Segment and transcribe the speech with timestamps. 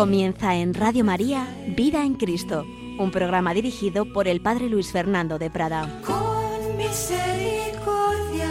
[0.00, 1.46] Comienza en Radio María
[1.76, 2.64] Vida en Cristo,
[2.98, 6.00] un programa dirigido por el Padre Luis Fernando de Prada.
[6.06, 8.48] Con misericordia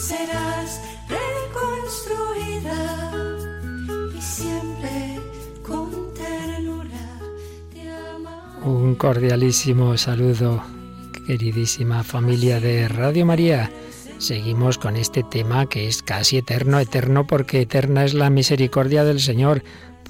[0.00, 2.72] serás reconstruida
[4.16, 5.20] y siempre
[5.62, 7.20] con ternura
[7.74, 8.64] te amaré.
[8.64, 10.62] Un cordialísimo saludo,
[11.26, 13.70] queridísima familia de Radio María.
[14.16, 19.20] Seguimos con este tema que es casi eterno, eterno porque eterna es la misericordia del
[19.20, 19.62] Señor.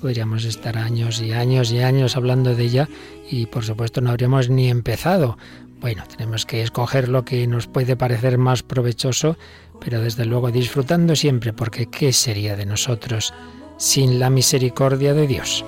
[0.07, 2.89] Podríamos estar años y años y años hablando de ella
[3.29, 5.37] y por supuesto no habríamos ni empezado.
[5.81, 9.37] Bueno, tenemos que escoger lo que nos puede parecer más provechoso,
[9.81, 13.35] pero desde luego disfrutando siempre, porque ¿qué sería de nosotros
[13.79, 15.65] sin la misericordia de Dios?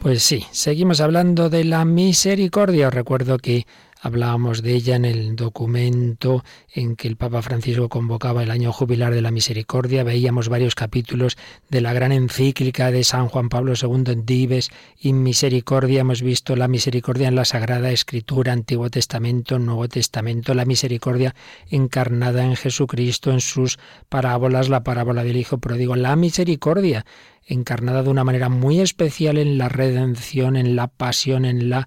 [0.00, 2.88] Pues sí, seguimos hablando de la misericordia.
[2.88, 3.66] Os recuerdo que
[4.02, 9.14] hablábamos de ella en el documento en que el Papa Francisco convocaba el año jubilar
[9.14, 10.02] de la misericordia.
[10.02, 11.38] Veíamos varios capítulos
[11.70, 16.00] de la gran encíclica de San Juan Pablo II en Dives in Misericordia.
[16.00, 21.36] Hemos visto la misericordia en la Sagrada Escritura, Antiguo Testamento, Nuevo Testamento, la misericordia
[21.70, 27.06] encarnada en Jesucristo, en sus parábolas, la parábola del Hijo Pródigo, la misericordia
[27.46, 31.86] encarnada de una manera muy especial en la redención, en la pasión, en la,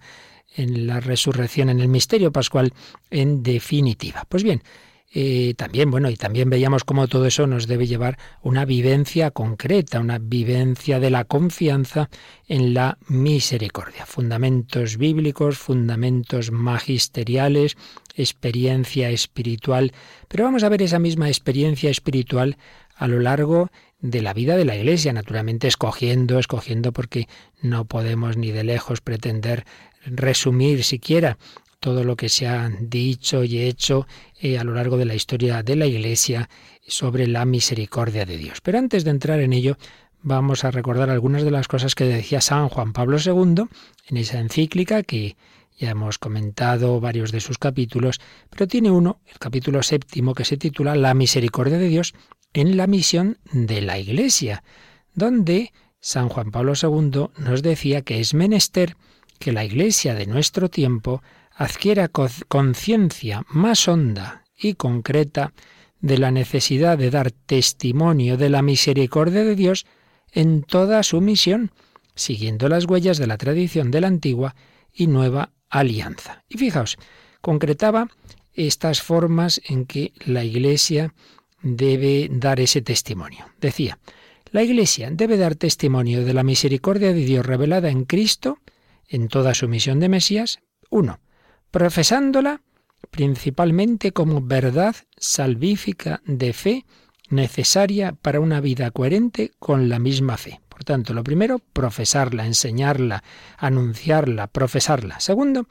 [0.56, 2.74] en la resurrección, en el misterio pascual,
[3.10, 4.26] en definitiva.
[4.30, 4.62] Pues bien,
[5.18, 10.02] eh, también, bueno, y también veíamos cómo todo eso nos debe llevar una vivencia concreta,
[10.02, 12.10] una vivencia de la confianza
[12.48, 14.06] en la misericordia.
[14.06, 17.78] Fundamentos bíblicos, fundamentos magisteriales,
[18.16, 19.94] experiencia espiritual.
[20.28, 22.58] Pero vamos a ver esa misma experiencia espiritual
[22.98, 23.70] a lo largo
[24.00, 27.28] de la vida de la Iglesia, naturalmente escogiendo, escogiendo porque
[27.62, 29.66] no podemos ni de lejos pretender
[30.06, 31.38] resumir siquiera
[31.80, 34.08] todo lo que se ha dicho y hecho
[34.40, 36.50] eh, a lo largo de la historia de la Iglesia
[36.88, 38.62] sobre la misericordia de Dios.
[38.62, 39.78] Pero antes de entrar en ello,
[40.22, 43.66] vamos a recordar algunas de las cosas que decía San Juan Pablo II
[44.08, 45.38] en esa encíclica que
[45.78, 50.58] ya hemos comentado varios de sus capítulos, pero tiene uno, el capítulo séptimo, que se
[50.58, 52.16] titula La misericordia de Dios
[52.54, 54.64] en la misión de la Iglesia,
[55.14, 58.96] donde San Juan Pablo II nos decía que es menester
[59.40, 61.22] que la Iglesia de nuestro tiempo
[61.56, 65.54] adquiera conciencia más honda y concreta
[66.02, 69.86] de la necesidad de dar testimonio de la misericordia de Dios
[70.32, 71.72] en toda su misión,
[72.14, 74.56] siguiendo las huellas de la tradición de la antigua
[74.94, 76.44] y nueva alianza.
[76.50, 76.98] Y fijaos,
[77.42, 78.10] concretaba
[78.54, 81.14] estas formas en que la Iglesia
[81.62, 83.46] debe dar ese testimonio.
[83.60, 83.98] Decía,
[84.52, 88.60] la Iglesia debe dar testimonio de la misericordia de Dios revelada en Cristo
[89.08, 90.60] en toda su misión de Mesías.
[90.90, 91.20] Uno,
[91.72, 92.62] profesándola
[93.12, 96.86] principalmente como verdad salvífica de fe
[97.30, 100.62] necesaria para una vida coherente con la misma fe.
[100.70, 103.24] Por tanto, lo primero, profesarla, enseñarla,
[103.58, 105.20] anunciarla, profesarla.
[105.20, 105.68] Segundo,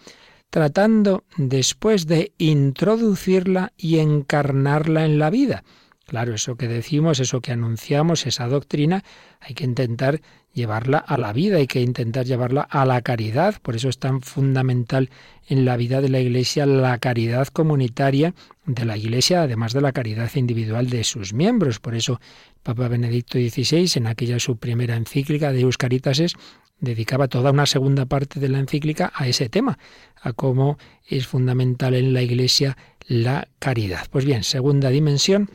[0.50, 5.64] tratando después de introducirla y encarnarla en la vida.
[6.06, 9.04] Claro, eso que decimos, eso que anunciamos, esa doctrina,
[9.40, 10.20] hay que intentar
[10.54, 13.60] llevarla a la vida, hay que intentar llevarla a la caridad.
[13.60, 15.10] Por eso es tan fundamental
[15.48, 18.34] en la vida de la Iglesia la caridad comunitaria
[18.64, 21.80] de la Iglesia, además de la caridad individual de sus miembros.
[21.80, 22.20] Por eso
[22.62, 26.34] Papa Benedicto XVI, en aquella su primera encíclica de Euscaritases,
[26.80, 29.78] dedicaba toda una segunda parte de la encíclica a ese tema,
[30.20, 32.76] a cómo es fundamental en la Iglesia
[33.06, 34.06] la caridad.
[34.10, 35.50] Pues bien, segunda dimensión,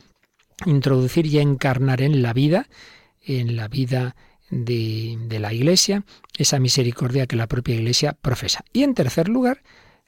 [0.66, 2.68] introducir y encarnar en la vida,
[3.22, 4.14] en la vida
[4.50, 6.04] de, la Iglesia,
[6.36, 8.64] esa misericordia que la propia Iglesia profesa.
[8.72, 9.62] Y en tercer lugar,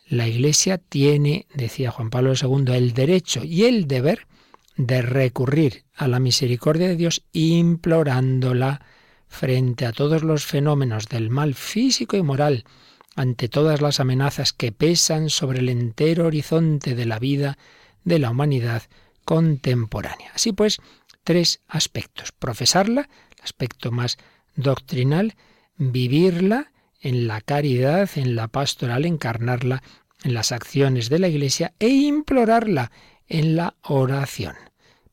[0.07, 4.27] la Iglesia tiene, decía Juan Pablo II, el derecho y el deber
[4.77, 8.85] de recurrir a la misericordia de Dios implorándola
[9.29, 12.65] frente a todos los fenómenos del mal físico y moral,
[13.15, 17.59] ante todas las amenazas que pesan sobre el entero horizonte de la vida
[18.05, 18.83] de la humanidad,
[19.25, 20.33] contemporánea.
[20.35, 20.79] Así pues,
[21.25, 22.33] tres aspectos.
[22.33, 24.19] Profesarla, el aspecto más
[24.57, 25.35] doctrinal,
[25.77, 29.83] vivirla en la caridad, en la pastoral, encarnarla
[30.23, 32.93] en las acciones de la Iglesia e implorarla
[33.27, 34.55] en la oración.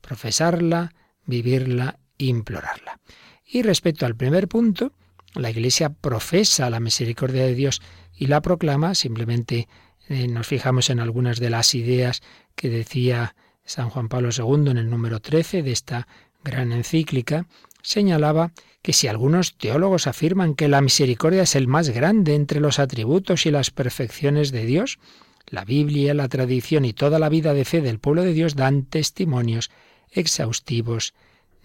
[0.02, 0.94] Profesarla,
[1.26, 3.00] vivirla, implorarla.
[3.46, 4.94] Y respecto al primer punto,
[5.34, 7.82] la Iglesia profesa la misericordia de Dios
[8.16, 9.68] y la proclama, simplemente
[10.08, 12.22] eh, nos fijamos en algunas de las ideas
[12.56, 16.08] que decía San Juan Pablo II en el número 13 de esta
[16.44, 17.48] gran encíclica,
[17.82, 22.80] señalaba que si algunos teólogos afirman que la misericordia es el más grande entre los
[22.80, 25.00] atributos y las perfecciones de Dios,
[25.48, 28.84] la Biblia, la tradición y toda la vida de fe del pueblo de Dios dan
[28.84, 29.70] testimonios
[30.12, 31.14] exhaustivos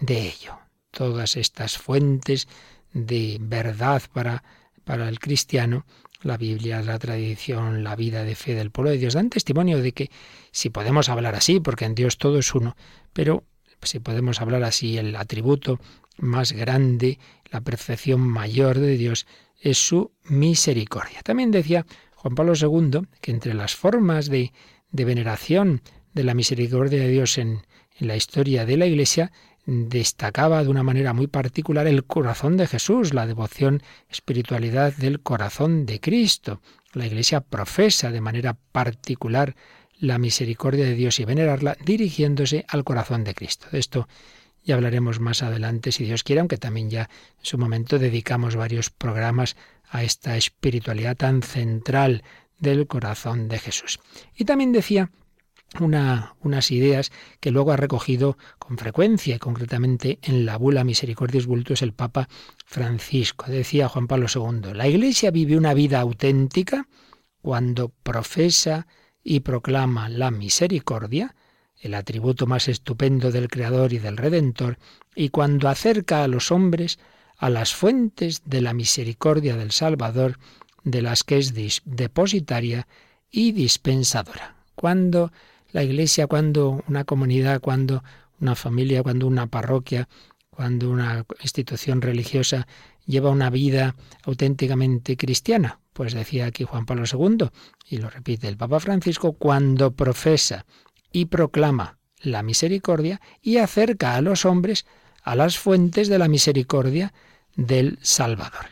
[0.00, 0.58] de ello.
[0.90, 2.48] Todas estas fuentes
[2.92, 4.42] de verdad para,
[4.84, 5.84] para el cristiano,
[6.22, 9.92] la Biblia, la tradición, la vida de fe del pueblo de Dios, dan testimonio de
[9.92, 10.10] que
[10.50, 12.76] si podemos hablar así, porque en Dios todo es uno,
[13.12, 13.44] pero
[13.82, 15.78] si podemos hablar así, el atributo
[16.16, 17.18] más grande,
[17.50, 19.26] la perfección mayor de Dios
[19.60, 21.22] es su misericordia.
[21.22, 24.52] También decía Juan Pablo II que entre las formas de,
[24.90, 25.82] de veneración
[26.12, 27.62] de la misericordia de Dios en,
[27.98, 29.32] en la historia de la Iglesia
[29.66, 35.86] destacaba de una manera muy particular el corazón de Jesús, la devoción, espiritualidad del corazón
[35.86, 36.60] de Cristo.
[36.92, 39.56] La Iglesia profesa de manera particular
[39.98, 43.66] la misericordia de Dios y venerarla dirigiéndose al corazón de Cristo.
[43.72, 44.08] De esto
[44.64, 48.90] ya hablaremos más adelante, si Dios quiere, aunque también ya en su momento dedicamos varios
[48.90, 49.56] programas
[49.90, 52.24] a esta espiritualidad tan central
[52.58, 54.00] del corazón de Jesús.
[54.34, 55.10] Y también decía
[55.80, 61.82] una, unas ideas que luego ha recogido con frecuencia, concretamente en la bula Misericordias Vultus
[61.82, 62.28] el Papa
[62.64, 63.46] Francisco.
[63.48, 66.88] Decía Juan Pablo II, la Iglesia vive una vida auténtica
[67.42, 68.86] cuando profesa
[69.22, 71.34] y proclama la misericordia,
[71.84, 74.78] el atributo más estupendo del Creador y del Redentor,
[75.14, 76.98] y cuando acerca a los hombres
[77.36, 80.38] a las fuentes de la misericordia del Salvador,
[80.82, 81.52] de las que es
[81.84, 82.88] depositaria
[83.30, 84.56] y dispensadora.
[84.74, 85.30] Cuando
[85.72, 88.02] la Iglesia, cuando una comunidad, cuando
[88.40, 90.08] una familia, cuando una parroquia,
[90.48, 92.66] cuando una institución religiosa
[93.04, 95.80] lleva una vida auténticamente cristiana.
[95.92, 97.48] Pues decía aquí Juan Pablo II,
[97.88, 100.64] y lo repite el Papa Francisco, cuando profesa
[101.14, 104.84] y proclama la misericordia y acerca a los hombres
[105.22, 107.14] a las fuentes de la misericordia
[107.54, 108.66] del Salvador.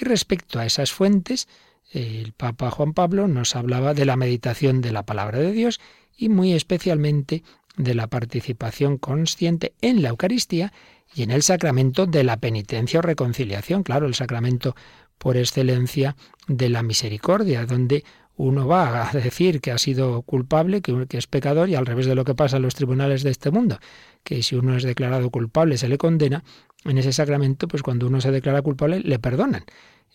[0.00, 1.48] Y respecto a esas fuentes,
[1.90, 5.80] el Papa Juan Pablo nos hablaba de la meditación de la palabra de Dios
[6.16, 7.42] y muy especialmente
[7.76, 10.72] de la participación consciente en la Eucaristía
[11.12, 14.76] y en el sacramento de la penitencia o reconciliación, claro, el sacramento
[15.18, 16.14] por excelencia
[16.46, 18.04] de la misericordia, donde
[18.38, 22.14] uno va a decir que ha sido culpable, que, es pecador, y al revés de
[22.14, 23.78] lo que pasa en los tribunales de este mundo,
[24.22, 26.44] que si uno es declarado culpable se le condena,
[26.84, 29.64] en ese sacramento, pues cuando uno se declara culpable, le perdonan.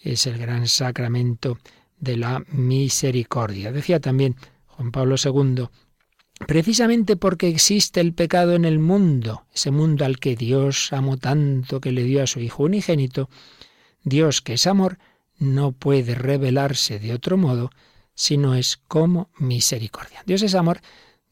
[0.01, 1.57] Es el gran sacramento
[1.99, 3.73] de la misericordia.
[3.73, 4.37] Decía también
[4.67, 5.67] Juan Pablo II
[6.47, 11.79] Precisamente porque existe el pecado en el mundo, ese mundo al que Dios amó tanto
[11.79, 13.29] que le dio a su Hijo unigénito,
[14.03, 14.97] Dios que es amor,
[15.37, 17.69] no puede revelarse de otro modo
[18.15, 20.23] si no es como misericordia.
[20.25, 20.81] Dios es amor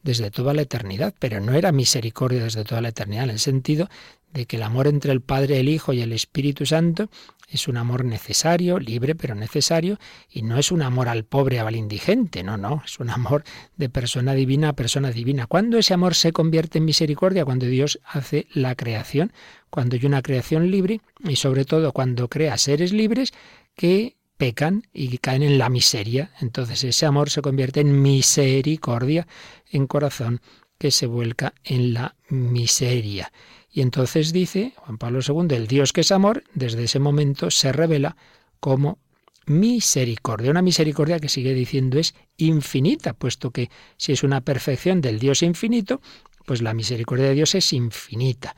[0.02, 3.88] desde toda la eternidad, pero no era misericordia desde toda la eternidad, en el sentido
[4.32, 7.10] de que el amor entre el Padre, el Hijo y el Espíritu Santo
[7.48, 9.98] es un amor necesario, libre pero necesario,
[10.30, 13.44] y no es un amor al pobre o al indigente, no, no, es un amor
[13.76, 15.46] de persona divina a persona divina.
[15.46, 17.44] ¿Cuándo ese amor se convierte en misericordia?
[17.44, 19.32] Cuando Dios hace la creación,
[19.68, 23.32] cuando hay una creación libre y sobre todo cuando crea seres libres
[23.76, 26.32] que pecan y caen en la miseria.
[26.40, 29.28] Entonces ese amor se convierte en misericordia,
[29.70, 30.40] en corazón
[30.78, 33.32] que se vuelca en la miseria.
[33.70, 37.70] Y entonces dice Juan Pablo II, el Dios que es amor, desde ese momento se
[37.70, 38.16] revela
[38.58, 38.98] como
[39.46, 40.50] misericordia.
[40.50, 45.44] Una misericordia que sigue diciendo es infinita, puesto que si es una perfección del Dios
[45.44, 46.00] infinito,
[46.46, 48.56] pues la misericordia de Dios es infinita.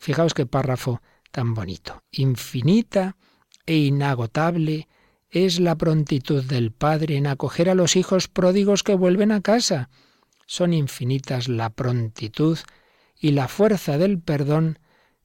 [0.00, 2.04] Fijaos qué párrafo tan bonito.
[2.10, 3.18] Infinita
[3.66, 4.88] e inagotable
[5.44, 9.90] es la prontitud del Padre en acoger a los hijos pródigos que vuelven a casa.
[10.46, 12.58] Son infinitas la prontitud
[13.20, 14.78] y la fuerza del perdón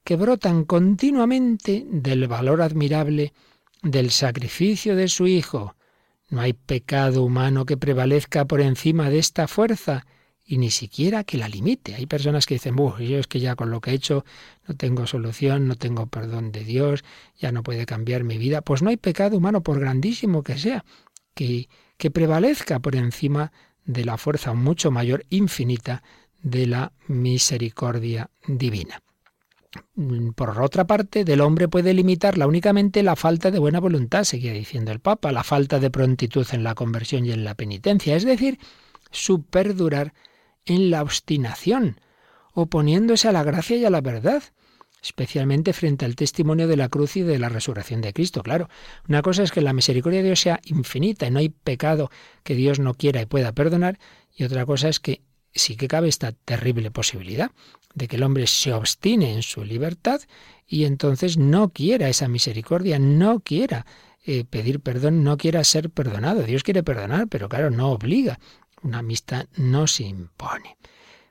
[0.04, 3.32] que brotan continuamente del valor admirable
[3.82, 5.76] del sacrificio de su Hijo.
[6.28, 10.04] No hay pecado humano que prevalezca por encima de esta fuerza
[10.44, 11.94] y ni siquiera que la limite.
[11.94, 14.24] Hay personas que dicen, yo es que ya con lo que he hecho
[14.66, 17.04] no tengo solución, no tengo perdón de Dios,
[17.38, 18.60] ya no puede cambiar mi vida.
[18.60, 20.84] Pues no hay pecado humano, por grandísimo que sea,
[21.34, 23.52] que, que prevalezca por encima
[23.84, 26.02] de la fuerza mucho mayor, infinita,
[26.42, 29.00] de la misericordia divina.
[30.34, 34.92] Por otra parte, del hombre puede limitarla únicamente la falta de buena voluntad, seguía diciendo
[34.92, 38.58] el Papa, la falta de prontitud en la conversión y en la penitencia, es decir,
[39.10, 40.12] su perdurar
[40.66, 42.00] en la obstinación,
[42.52, 44.42] oponiéndose a la gracia y a la verdad,
[45.02, 48.42] especialmente frente al testimonio de la cruz y de la resurrección de Cristo.
[48.42, 48.68] Claro,
[49.08, 52.10] una cosa es que la misericordia de Dios sea infinita y no hay pecado
[52.44, 53.98] que Dios no quiera y pueda perdonar,
[54.34, 55.22] y otra cosa es que
[55.54, 57.50] sí que cabe esta terrible posibilidad
[57.94, 60.20] de que el hombre se obstine en su libertad
[60.66, 63.84] y entonces no quiera esa misericordia, no quiera
[64.24, 66.44] eh, pedir perdón, no quiera ser perdonado.
[66.44, 68.38] Dios quiere perdonar, pero claro, no obliga.
[68.82, 70.76] Una amistad no se impone.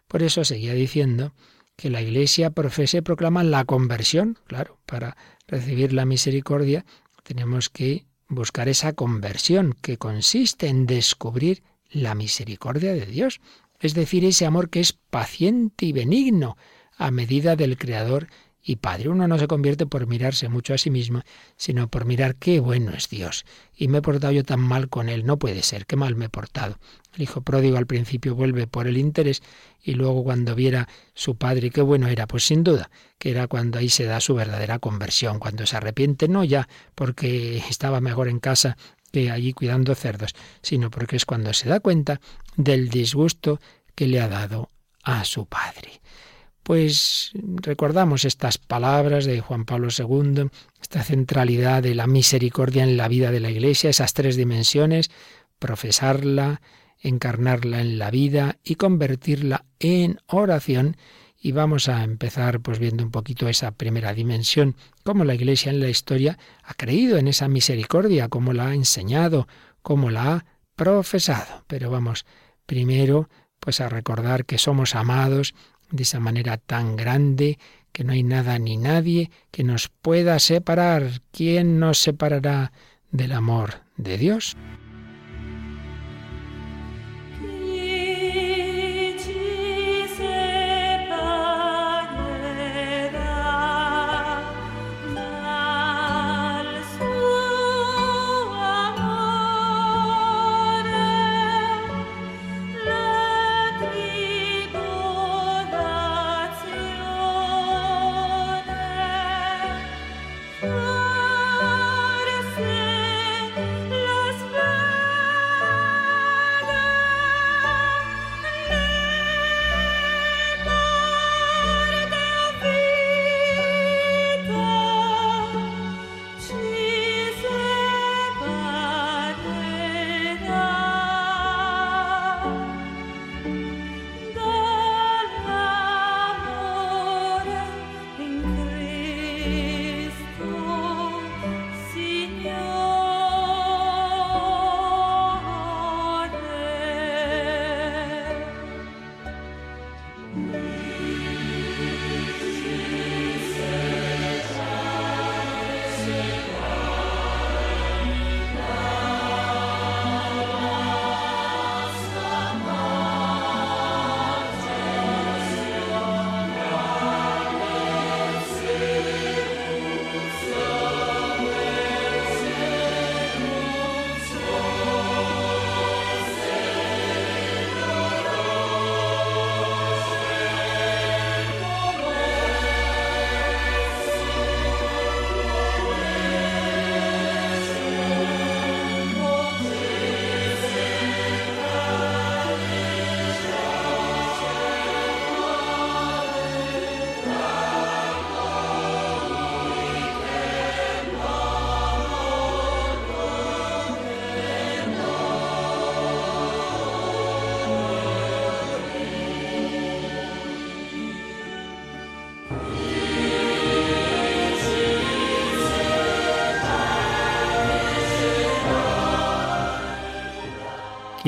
[0.08, 1.34] Por eso seguía diciendo
[1.76, 4.38] que la Iglesia profesa y proclama la conversión.
[4.46, 5.18] Claro, para
[5.48, 6.86] recibir la misericordia
[7.24, 13.42] tenemos que buscar esa conversión que consiste en descubrir la misericordia de Dios,
[13.80, 16.58] es decir, ese amor que es paciente y benigno
[16.98, 18.28] a medida del Creador
[18.64, 19.10] y Padre.
[19.10, 21.24] Uno no se convierte por mirarse mucho a sí mismo,
[21.58, 23.46] sino por mirar qué bueno es Dios.
[23.76, 26.26] Y me he portado yo tan mal con Él, no puede ser, qué mal me
[26.26, 26.78] he portado.
[27.16, 29.42] El hijo pródigo al principio vuelve por el interés
[29.84, 33.80] y luego cuando viera su padre qué bueno era, pues sin duda que era cuando
[33.80, 38.40] ahí se da su verdadera conversión, cuando se arrepiente no ya porque estaba mejor en
[38.40, 38.78] casa
[39.12, 42.22] que allí cuidando cerdos, sino porque es cuando se da cuenta
[42.56, 43.60] del disgusto
[43.94, 44.70] que le ha dado
[45.04, 46.02] a su padre.
[46.72, 50.48] Pues recordamos estas palabras de Juan Pablo II,
[50.82, 55.12] esta centralidad de la misericordia en la vida de la Iglesia, esas tres dimensiones,
[55.60, 56.62] profesarla,
[57.02, 60.96] encarnarla en la vida y convertirla en oración.
[61.38, 65.82] Y vamos a empezar pues viendo un poquito esa primera dimensión, cómo la Iglesia en
[65.82, 69.46] la historia ha creído en esa misericordia, cómo la ha enseñado,
[69.82, 70.46] cómo la ha
[70.78, 71.66] profesado.
[71.68, 72.26] Pero vamos
[72.66, 75.54] primero pues a recordar que somos amados
[75.92, 77.60] de esa manera tan grande
[77.92, 81.22] que no hay nada ni nadie que nos pueda separar.
[81.32, 82.72] ¿Quién nos separará
[83.12, 84.56] del amor de Dios?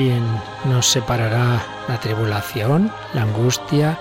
[0.04, 0.22] ¿Quién
[0.66, 3.98] nos separará la tribulación, la angustia,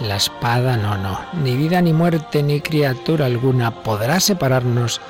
[0.00, 0.78] la espada?
[0.78, 1.20] No, no.
[1.44, 5.02] Ni vida, ni muerte, ni criatura alguna podrá separarnos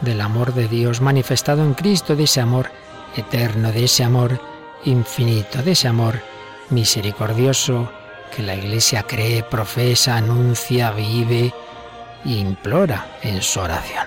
[0.00, 2.70] del amor de Dios manifestado en Cristo, de ese amor
[3.16, 4.40] eterno, de ese amor
[4.84, 6.20] infinito, de ese amor
[6.68, 7.90] misericordioso
[8.32, 11.52] que la Iglesia cree, profesa, anuncia, vive
[12.24, 13.99] e implora en su oración.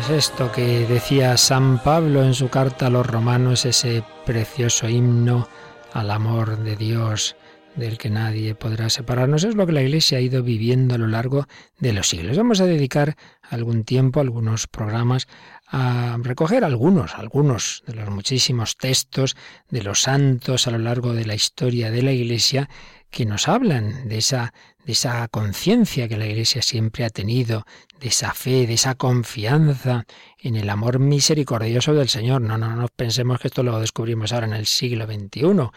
[0.00, 5.46] Pues esto que decía San Pablo en su carta a los romanos, ese precioso himno
[5.92, 7.36] al amor de Dios
[7.76, 11.06] del que nadie podrá separarnos, es lo que la Iglesia ha ido viviendo a lo
[11.06, 11.46] largo
[11.80, 12.38] de los siglos.
[12.38, 15.28] Vamos a dedicar algún tiempo, algunos programas,
[15.66, 19.36] a recoger algunos, algunos de los muchísimos textos
[19.68, 22.70] de los santos a lo largo de la historia de la Iglesia
[23.10, 24.52] que nos hablan de esa,
[24.84, 27.66] de esa conciencia que la Iglesia siempre ha tenido,
[28.00, 30.06] de esa fe, de esa confianza
[30.38, 32.40] en el amor misericordioso del Señor.
[32.40, 35.70] No, no, no pensemos que esto lo descubrimos ahora en el siglo XXI.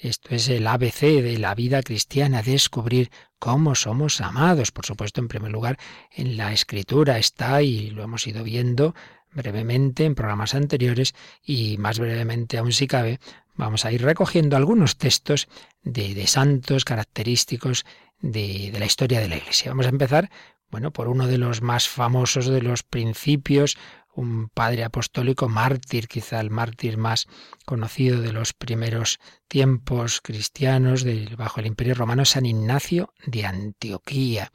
[0.00, 4.70] Esto es el ABC de la vida cristiana, descubrir cómo somos amados.
[4.70, 5.78] Por supuesto, en primer lugar,
[6.12, 8.94] en la escritura está, y lo hemos ido viendo,
[9.32, 11.14] brevemente en programas anteriores
[11.44, 13.18] y más brevemente aún si cabe,
[13.54, 15.48] vamos a ir recogiendo algunos textos
[15.82, 17.84] de, santos característicos
[18.20, 19.70] de, la historia de la Iglesia.
[19.70, 20.30] Vamos a empezar,
[20.70, 23.76] bueno, por uno de los más famosos de los principios,
[24.14, 27.26] un padre apostólico mártir, quizá el mártir más
[27.64, 29.18] conocido de los primeros
[29.48, 31.04] tiempos cristianos
[31.36, 34.52] bajo el Imperio Romano, San Ignacio de Antioquía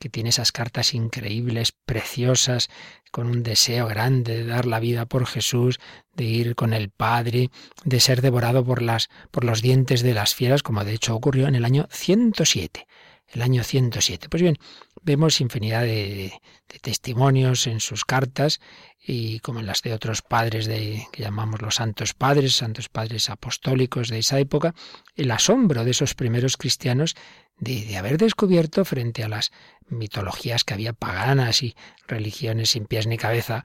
[0.00, 2.70] que tiene esas cartas increíbles, preciosas,
[3.12, 5.78] con un deseo grande de dar la vida por Jesús,
[6.14, 7.50] de ir con el Padre,
[7.84, 11.46] de ser devorado por las por los dientes de las fieras, como de hecho ocurrió
[11.46, 12.86] en el año 107.
[13.28, 14.28] El año 107.
[14.28, 14.56] Pues bien,
[15.02, 16.32] vemos infinidad de,
[16.68, 18.60] de testimonios en sus cartas
[19.02, 23.30] y como en las de otros padres de que llamamos los santos padres, santos padres
[23.30, 24.74] apostólicos de esa época,
[25.16, 27.16] el asombro de esos primeros cristianos
[27.58, 29.52] de, haber descubierto frente a las
[29.88, 31.76] mitologías que había paganas y
[32.06, 33.64] religiones sin pies ni cabeza,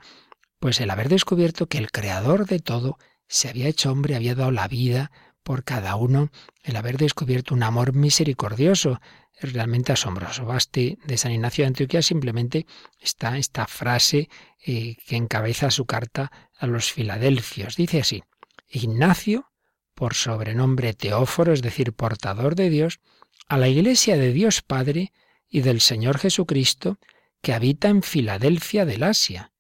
[0.60, 4.52] pues el haber descubierto que el creador de todo se había hecho hombre, había dado
[4.52, 5.12] la vida
[5.44, 6.30] por cada uno,
[6.64, 9.00] el haber descubierto un amor misericordioso,
[9.38, 10.46] es realmente asombroso.
[10.46, 12.66] Baste de San Ignacio de Antioquía simplemente
[13.00, 14.30] está esta frase
[14.66, 17.76] eh, que encabeza su carta a los filadelfios.
[17.76, 18.24] Dice así,
[18.70, 19.52] Ignacio,
[19.94, 23.00] por sobrenombre Teóforo, es decir, portador de Dios,
[23.48, 25.14] a la Iglesia de Dios Padre
[25.48, 27.00] y del Señor Jesucristo
[27.42, 29.52] que habita en Filadelfia del Asia,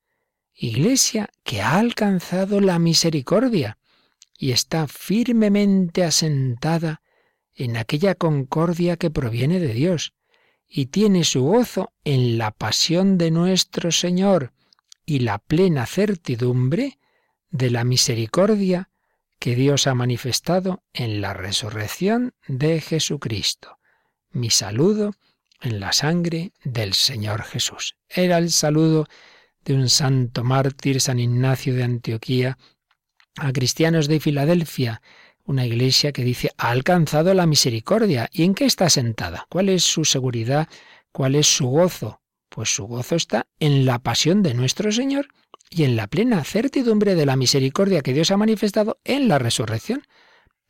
[0.54, 3.78] Iglesia que ha alcanzado la misericordia
[4.38, 7.02] y está firmemente asentada
[7.56, 10.14] en aquella concordia que proviene de Dios,
[10.68, 14.52] y tiene su gozo en la pasión de nuestro Señor
[15.06, 17.00] y la plena certidumbre
[17.52, 18.90] de la misericordia
[19.40, 23.78] que Dios ha manifestado en la resurrección de Jesucristo.
[24.32, 25.14] Mi saludo
[25.62, 27.96] en la sangre del Señor Jesús.
[28.10, 29.08] Era el saludo
[29.64, 32.58] de un santo mártir, San Ignacio de Antioquía,
[33.38, 35.02] a cristianos de Filadelfia,
[35.46, 38.30] una iglesia que dice ha alcanzado la misericordia.
[38.32, 39.46] ¿Y en qué está sentada?
[39.50, 40.68] ¿Cuál es su seguridad?
[41.12, 42.22] ¿Cuál es su gozo?
[42.50, 45.28] Pues su gozo está en la pasión de nuestro Señor
[45.70, 50.04] y en la plena certidumbre de la misericordia que Dios ha manifestado en la resurrección.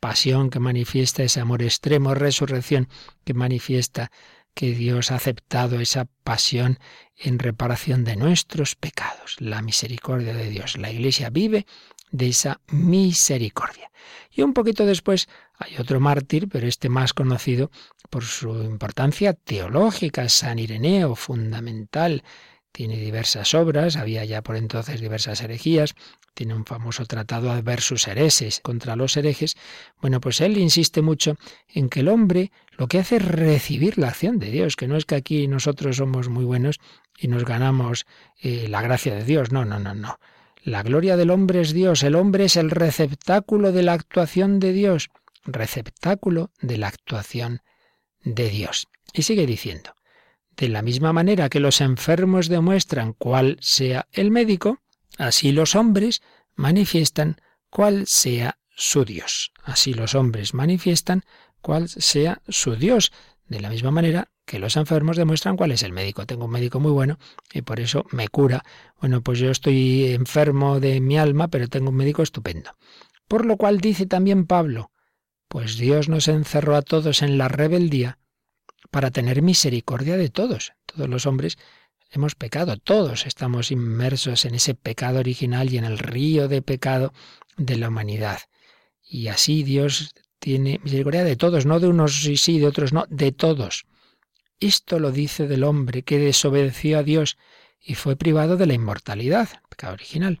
[0.00, 2.88] Pasión que manifiesta ese amor extremo, resurrección
[3.24, 4.10] que manifiesta
[4.56, 6.78] que Dios ha aceptado esa pasión
[7.14, 10.78] en reparación de nuestros pecados, la misericordia de Dios.
[10.78, 11.66] La Iglesia vive
[12.10, 13.90] de esa misericordia.
[14.30, 17.70] Y un poquito después hay otro mártir, pero este más conocido
[18.10, 22.22] por su importancia teológica, San Ireneo, fundamental
[22.76, 25.94] tiene diversas obras, había ya por entonces diversas herejías,
[26.34, 29.56] tiene un famoso tratado versus hereses contra los herejes.
[30.02, 31.38] Bueno, pues él insiste mucho
[31.68, 34.98] en que el hombre lo que hace es recibir la acción de Dios, que no
[34.98, 36.78] es que aquí nosotros somos muy buenos
[37.18, 38.04] y nos ganamos
[38.42, 40.18] eh, la gracia de Dios, no, no, no, no.
[40.66, 44.72] La gloria del hombre es Dios, el hombre es el receptáculo de la actuación de
[44.72, 45.10] Dios,
[45.44, 47.62] receptáculo de la actuación
[48.24, 48.88] de Dios.
[49.12, 49.94] Y sigue diciendo,
[50.56, 54.80] de la misma manera que los enfermos demuestran cuál sea el médico,
[55.18, 56.20] así los hombres
[56.56, 59.52] manifiestan cuál sea su Dios.
[59.62, 61.22] Así los hombres manifiestan
[61.60, 63.12] cuál sea su Dios.
[63.46, 66.24] De la misma manera que los enfermos demuestran cuál es el médico.
[66.24, 67.18] Tengo un médico muy bueno
[67.52, 68.64] y por eso me cura.
[69.00, 72.70] Bueno, pues yo estoy enfermo de mi alma, pero tengo un médico estupendo.
[73.28, 74.92] Por lo cual dice también Pablo,
[75.48, 78.18] pues Dios nos encerró a todos en la rebeldía
[78.90, 80.72] para tener misericordia de todos.
[80.86, 81.58] Todos los hombres
[82.10, 87.12] hemos pecado, todos estamos inmersos en ese pecado original y en el río de pecado
[87.56, 88.38] de la humanidad.
[89.02, 93.06] Y así Dios tiene misericordia de todos, no de unos sí, sí, de otros no,
[93.08, 93.86] de todos.
[94.60, 97.36] Esto lo dice del hombre que desobedeció a Dios
[97.80, 100.40] y fue privado de la inmortalidad, pecado original,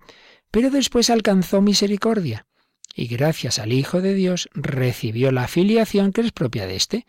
[0.50, 2.46] pero después alcanzó misericordia
[2.96, 7.06] y gracias al Hijo de Dios recibió la filiación que es propia de éste.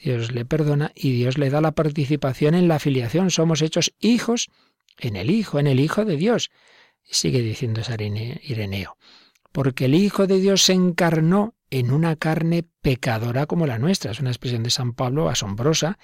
[0.00, 3.30] Dios le perdona y Dios le da la participación en la filiación.
[3.30, 4.48] Somos hechos hijos
[4.96, 6.50] en el Hijo, en el Hijo de Dios.
[7.02, 7.82] Sigue diciendo
[8.42, 8.96] Ireneo,
[9.50, 14.12] porque el Hijo de Dios se encarnó en una carne pecadora como la nuestra.
[14.12, 15.98] Es una expresión de San Pablo asombrosa,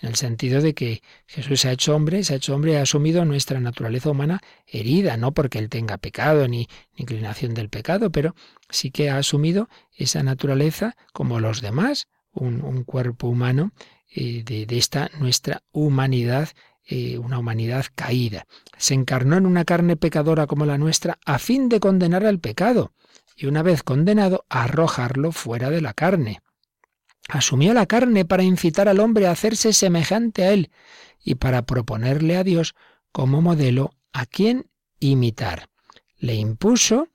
[0.00, 2.74] en el sentido de que Jesús se ha hecho hombre, se ha hecho hombre y
[2.76, 8.10] ha asumido nuestra naturaleza humana herida, no porque él tenga pecado ni, inclinación del pecado,
[8.10, 8.34] pero
[8.68, 13.72] sí que ha asumido esa naturaleza como los demás, un, cuerpo humano
[14.14, 16.48] eh, de, esta nuestra humanidad
[16.84, 18.46] eh, una humanidad caída.
[18.76, 22.92] Se encarnó en una carne pecadora como la nuestra a fin de condenar al pecado
[23.36, 26.40] y una vez condenado arrojarlo fuera de la carne.
[27.28, 30.70] Asumió la carne para incitar al hombre a hacerse semejante a él
[31.22, 32.74] y para proponerle a Dios
[33.12, 34.68] como modelo a quien
[34.98, 35.68] imitar.
[36.18, 37.08] Le impuso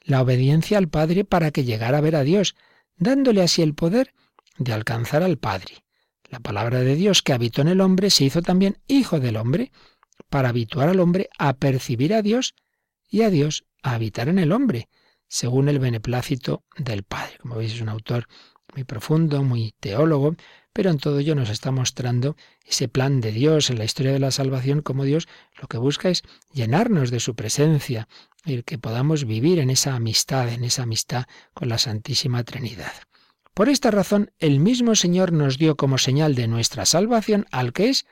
[0.00, 2.56] la obediencia al Padre para que llegara a ver a Dios,
[2.96, 4.14] dándole así el poder
[4.58, 5.84] de alcanzar al Padre.
[6.28, 9.70] La palabra de Dios que habitó en el hombre se hizo también hijo del hombre,
[10.28, 12.54] para habituar al hombre a percibir a Dios
[13.08, 14.88] y a Dios a habitar en el hombre,
[15.32, 17.38] según el beneplácito del Padre.
[17.40, 18.28] Como veis, es un autor
[18.74, 20.36] muy profundo, muy teólogo,
[20.74, 24.18] pero en todo ello nos está mostrando ese plan de Dios en la historia de
[24.18, 28.08] la salvación, como Dios lo que busca es llenarnos de su presencia,
[28.44, 32.92] y que podamos vivir en esa amistad, en esa amistad con la Santísima Trinidad.
[33.54, 37.88] Por esta razón, el mismo Señor nos dio como señal de nuestra salvación al que
[37.88, 38.04] es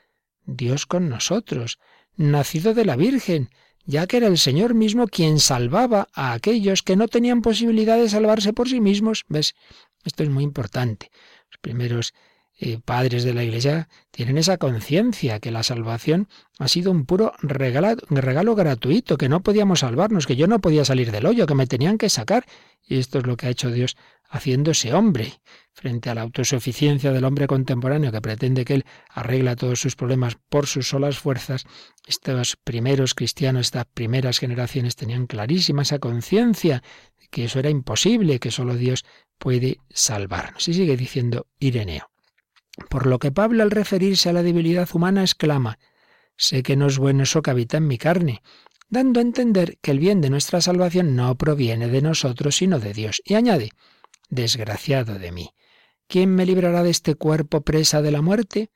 [0.46, 1.78] Dios con nosotros,
[2.16, 3.50] nacido de la Virgen,
[3.84, 8.08] ya que era el Señor mismo quien salvaba a aquellos que no tenían posibilidad de
[8.08, 9.24] salvarse por sí mismos.
[9.28, 9.54] ¿Ves?
[10.04, 11.10] Esto es muy importante.
[11.50, 12.14] Los primeros
[12.84, 17.96] padres de la Iglesia tienen esa conciencia que la salvación ha sido un puro regalo,
[18.10, 21.66] regalo gratuito, que no podíamos salvarnos, que yo no podía salir del hoyo, que me
[21.66, 22.44] tenían que sacar.
[22.86, 23.96] Y esto es lo que ha hecho Dios
[24.30, 25.40] haciéndose hombre,
[25.72, 30.36] frente a la autosuficiencia del hombre contemporáneo que pretende que él arregla todos sus problemas
[30.48, 31.64] por sus solas fuerzas,
[32.06, 36.82] estos primeros cristianos, estas primeras generaciones tenían clarísima esa conciencia
[37.18, 39.04] de que eso era imposible, que solo Dios
[39.38, 40.68] puede salvarnos.
[40.68, 42.09] Y sigue diciendo Ireneo.
[42.88, 45.78] Por lo que Pablo al referirse a la debilidad humana exclama,
[46.36, 48.42] sé que no es bueno eso que habita en mi carne,
[48.88, 52.92] dando a entender que el bien de nuestra salvación no proviene de nosotros, sino de
[52.92, 53.22] Dios.
[53.24, 53.70] Y añade,
[54.28, 55.50] desgraciado de mí.
[56.06, 58.70] ¿Quién me librará de este cuerpo presa de la muerte?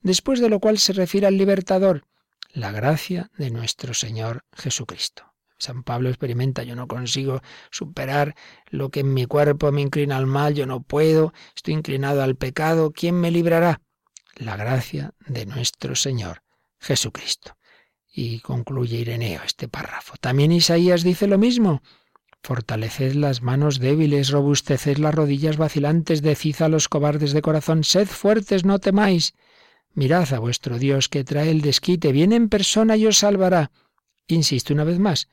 [0.00, 2.06] Después de lo cual se refiere al libertador,
[2.52, 5.34] la gracia de nuestro Señor Jesucristo.
[5.58, 7.40] San Pablo experimenta, yo no consigo
[7.70, 8.34] superar
[8.70, 12.36] lo que en mi cuerpo me inclina al mal, yo no puedo, estoy inclinado al
[12.36, 13.80] pecado, ¿quién me librará?
[14.36, 16.42] La gracia de nuestro Señor
[16.78, 17.56] Jesucristo.
[18.12, 20.14] Y concluye Ireneo este párrafo.
[20.20, 21.82] También Isaías dice lo mismo.
[22.42, 28.06] Fortaleced las manos débiles, robusteced las rodillas vacilantes, decid a los cobardes de corazón, sed
[28.06, 29.34] fuertes, no temáis.
[29.94, 33.70] Mirad a vuestro Dios que trae el desquite, viene en persona y os salvará.
[34.28, 35.28] Insisto una vez más,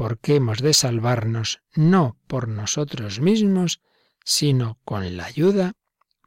[0.00, 3.82] porque hemos de salvarnos no por nosotros mismos,
[4.24, 5.74] sino con la ayuda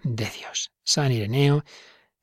[0.03, 0.71] de Dios.
[0.83, 1.63] San Ireneo,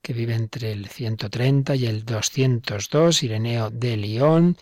[0.01, 4.57] que vive entre el 130 y el 202, Ireneo de Lyon,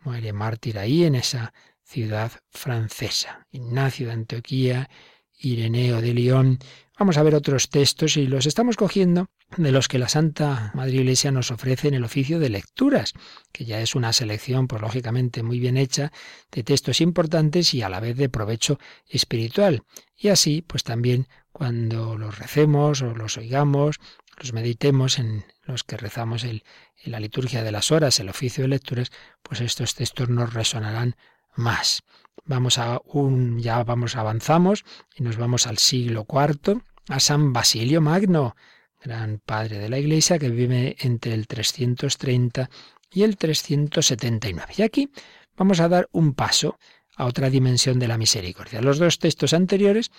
[0.00, 3.46] muere mártir ahí en esa ciudad francesa.
[3.50, 4.90] Ignacio de Antioquía,
[5.38, 6.58] Ireneo de Lyon.
[6.98, 10.94] Vamos a ver otros textos y los estamos cogiendo de los que la Santa Madre
[10.94, 13.12] Iglesia nos ofrece en el oficio de lecturas,
[13.52, 16.12] que ya es una selección, pues lógicamente muy bien hecha,
[16.50, 19.82] de textos importantes y a la vez de provecho espiritual.
[20.16, 24.00] Y así, pues también cuando los recemos o los oigamos,
[24.38, 26.64] los meditemos en los que rezamos el,
[27.02, 29.12] en la liturgia de las horas, el oficio de lecturas,
[29.42, 31.16] pues estos textos nos resonarán
[31.54, 32.02] más.
[32.44, 38.00] Vamos a un, ya vamos, avanzamos y nos vamos al siglo IV, a San Basilio
[38.00, 38.56] Magno,
[39.04, 42.70] gran padre de la Iglesia que vive entre el 330
[43.12, 44.74] y el 379.
[44.78, 45.10] Y aquí
[45.56, 46.78] vamos a dar un paso
[47.16, 48.80] a otra dimensión de la misericordia.
[48.80, 50.10] Los dos textos anteriores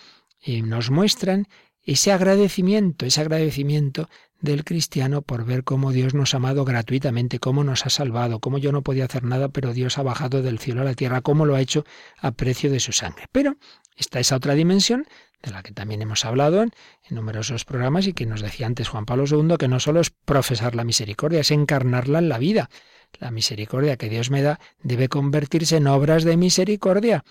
[0.41, 1.47] eh, nos muestran
[1.81, 4.07] ese agradecimiento, ese agradecimiento
[4.39, 8.57] del cristiano por ver cómo Dios nos ha amado gratuitamente, cómo nos ha salvado, cómo
[8.57, 11.45] yo no podía hacer nada, pero Dios ha bajado del cielo a la tierra, cómo
[11.45, 11.85] lo ha hecho
[12.17, 13.25] a precio de su sangre.
[13.31, 13.57] Pero
[13.97, 15.05] está esa otra dimensión
[15.45, 16.71] de la que también hemos hablado en,
[17.09, 20.75] numerosos programas y que nos decía antes Juan Pablo II, que no solo es profesar
[20.75, 22.69] la misericordia, es encarnarla en la vida.
[23.19, 27.23] La misericordia que Dios me da debe convertirse en obras de misericordia,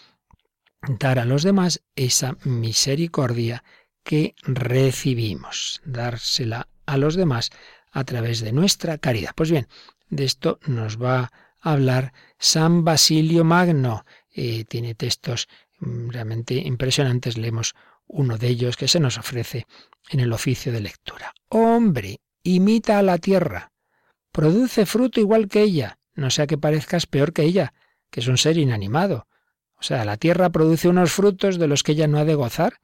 [0.88, 3.64] dar a los demás esa misericordia
[4.02, 7.50] que recibimos, dársela a los demás
[7.90, 9.32] a través de nuestra caridad.
[9.34, 9.66] Pues bien,
[10.08, 14.04] de esto nos va a hablar San Basilio Magno.
[14.30, 15.48] Eh, tiene textos
[15.80, 17.38] mm, realmente impresionantes.
[17.38, 17.74] Leemos
[18.06, 19.66] uno de ellos que se nos ofrece
[20.10, 21.34] en el oficio de lectura.
[21.48, 23.72] Hombre, imita a la tierra,
[24.32, 27.74] produce fruto igual que ella, no sea que parezcas peor que ella,
[28.10, 29.26] que es un ser inanimado.
[29.76, 32.80] O sea, la tierra produce unos frutos de los que ella no ha de gozar.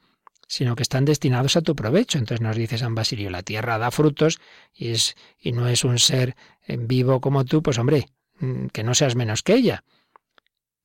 [0.49, 2.19] sino que están destinados a tu provecho.
[2.19, 4.41] Entonces nos dice San Basilio, la tierra da frutos
[4.75, 4.93] y,
[5.39, 6.35] y no es un ser
[6.67, 8.09] en vivo como tú, pues hombre,
[8.41, 9.85] mm, que no seas menos que ella.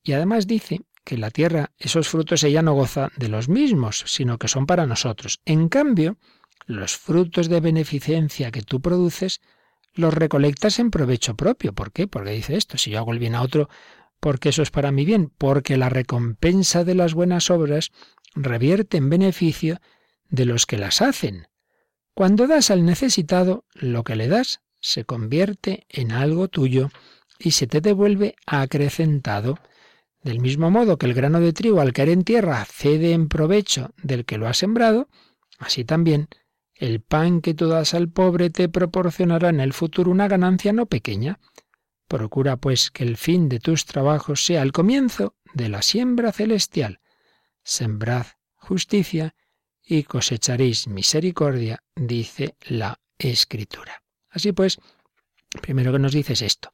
[0.04, 4.38] Y además dice que la tierra, esos frutos ella no goza de los mismos, sino
[4.38, 5.40] que son para nosotros.
[5.44, 6.18] En cambio,
[6.66, 9.40] los frutos de beneficencia que tú produces,
[9.94, 11.72] los recolectas en provecho propio.
[11.72, 12.08] ¿Por qué?
[12.08, 13.68] Porque dice esto, si yo hago el bien a otro,
[14.18, 17.92] porque eso es para mi bien, porque la recompensa de las buenas obras
[18.34, 19.78] revierte en beneficio
[20.28, 21.46] de los que las hacen.
[22.14, 26.90] Cuando das al necesitado, lo que le das se convierte en algo tuyo
[27.38, 29.60] y se te devuelve acrecentado.
[30.26, 33.94] Del mismo modo que el grano de trigo al caer en tierra cede en provecho
[34.02, 35.08] del que lo ha sembrado,
[35.60, 36.26] así también
[36.74, 40.86] el pan que tú das al pobre te proporcionará en el futuro una ganancia no
[40.86, 41.38] pequeña.
[42.08, 46.98] Procura, pues, que el fin de tus trabajos sea el comienzo de la siembra celestial.
[47.62, 49.36] Sembrad justicia
[49.80, 54.02] y cosecharéis misericordia, dice la Escritura.
[54.28, 54.80] Así pues,
[55.62, 56.70] primero que nos dice es esto,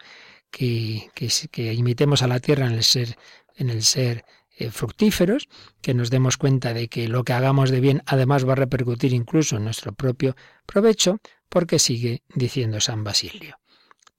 [0.52, 1.10] que,
[1.50, 3.16] que, imitemos a la tierra en el ser,
[3.56, 4.24] en el ser
[4.56, 5.48] eh, fructíferos,
[5.80, 9.12] que nos demos cuenta de que lo que hagamos de bien además va a repercutir
[9.12, 10.36] incluso en nuestro propio
[10.66, 13.58] provecho, porque sigue diciendo San Basilio.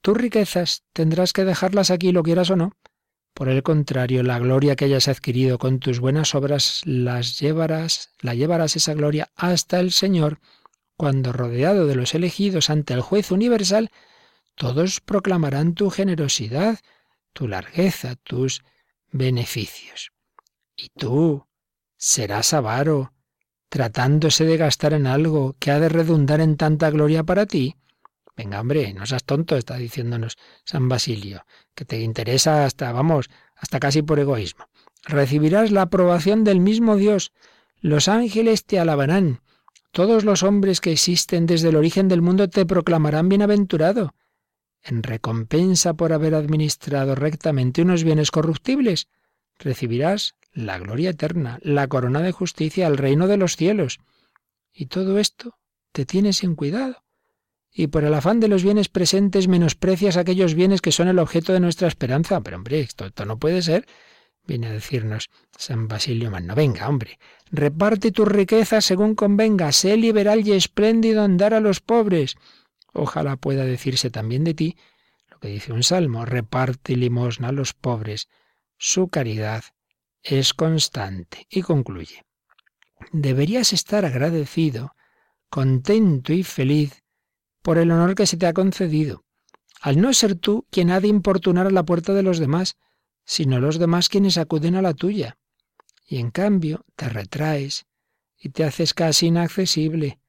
[0.01, 2.73] Tus riquezas tendrás que dejarlas aquí, lo quieras o no.
[3.33, 8.35] Por el contrario, la gloria que hayas adquirido con tus buenas obras las llevarás, la
[8.35, 10.39] llevarás esa gloria hasta el Señor,
[10.97, 13.89] cuando rodeado de los elegidos ante el juez universal,
[14.55, 16.79] todos proclamarán tu generosidad,
[17.33, 18.61] tu largueza, tus
[19.13, 20.11] beneficios.
[20.75, 21.45] Y tú
[21.95, 23.13] serás avaro,
[23.69, 27.77] tratándose de gastar en algo que ha de redundar en tanta gloria para ti.
[28.35, 31.45] Venga, hombre, no seas tonto, está diciéndonos San Basilio,
[31.75, 34.65] que te interesa hasta, vamos, hasta casi por egoísmo.
[35.05, 37.31] Recibirás la aprobación del mismo Dios.
[37.79, 39.41] Los ángeles te alabarán.
[39.91, 44.15] Todos los hombres que existen desde el origen del mundo te proclamarán bienaventurado.
[44.83, 49.07] En recompensa por haber administrado rectamente unos bienes corruptibles,
[49.57, 53.99] recibirás la gloria eterna, la corona de justicia, el reino de los cielos.
[54.73, 55.57] Y todo esto
[55.91, 57.03] te tiene sin cuidado
[57.73, 61.53] y por el afán de los bienes presentes menosprecias aquellos bienes que son el objeto
[61.53, 62.39] de nuestra esperanza.
[62.41, 63.87] Pero hombre, esto, no puede ser.
[64.45, 66.53] Viene a decirnos San Basilio Magno.
[66.53, 67.17] Venga, hombre,
[67.49, 72.35] reparte tus riquezas según convenga, sé liberal y espléndido en dar a los pobres.
[72.93, 74.77] Ojalá pueda decirse también de ti
[75.29, 78.29] lo que dice un salmo, reparte limosna a los pobres.
[78.77, 79.63] Su caridad
[80.21, 81.47] es constante.
[81.49, 82.23] Y concluye,
[83.11, 84.95] deberías estar agradecido,
[85.49, 87.03] contento y feliz
[87.61, 89.25] por el honor que se te ha concedido,
[89.81, 92.77] al no ser tú quien ha de importunar a la puerta de los demás,
[93.25, 95.37] sino los demás quienes acuden a la tuya.
[96.05, 97.85] Y en cambio te retraes
[98.37, 100.19] y te haces casi inaccesible,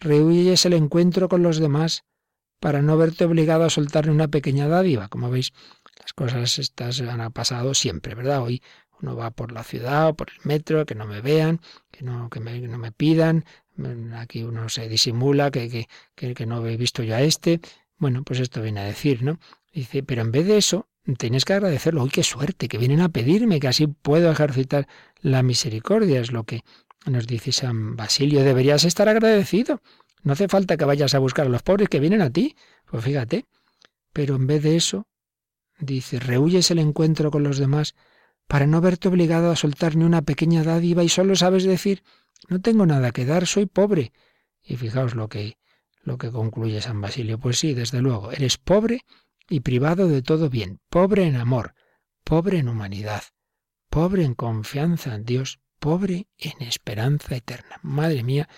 [0.00, 2.04] rehuyes el encuentro con los demás
[2.60, 5.08] para no verte obligado a soltarle una pequeña dádiva.
[5.08, 5.52] Como veis,
[6.00, 8.42] las cosas estas han pasado siempre, ¿verdad?
[8.42, 8.62] Hoy
[9.00, 12.28] uno va por la ciudad o por el metro, que no me vean, que no,
[12.30, 13.44] que no me pidan,
[14.16, 17.60] aquí uno se disimula que, que, que, no he visto ya este.
[17.96, 19.38] Bueno, pues esto viene a decir, ¿no?
[19.72, 22.02] Dice, pero en vez de eso, tienes que agradecerlo.
[22.02, 22.68] ¡Uy, qué suerte!
[22.68, 24.88] Que vienen a pedirme, que así puedo ejercitar
[25.20, 26.20] la misericordia.
[26.20, 26.62] Es lo que
[27.08, 28.42] nos dice San Basilio.
[28.42, 29.80] Deberías estar agradecido.
[30.22, 32.56] No hace falta que vayas a buscar a los pobres que vienen a ti.
[32.90, 33.46] Pues fíjate.
[34.12, 35.06] Pero en vez de eso,
[35.78, 37.94] dice, rehuyes el encuentro con los demás
[38.46, 42.02] para no verte obligado a soltar ni una pequeña dádiva y solo sabes decir,
[42.48, 44.12] no tengo nada que dar, soy pobre.
[44.62, 45.58] Y fijaos lo que,
[46.02, 47.38] lo que concluye San Basilio.
[47.38, 49.04] Pues sí, desde luego, eres pobre
[49.48, 51.74] y privado de todo bien, pobre en amor,
[52.24, 53.22] pobre en humanidad,
[53.88, 57.78] pobre en confianza en Dios, pobre en esperanza eterna.
[57.82, 58.48] Madre mía,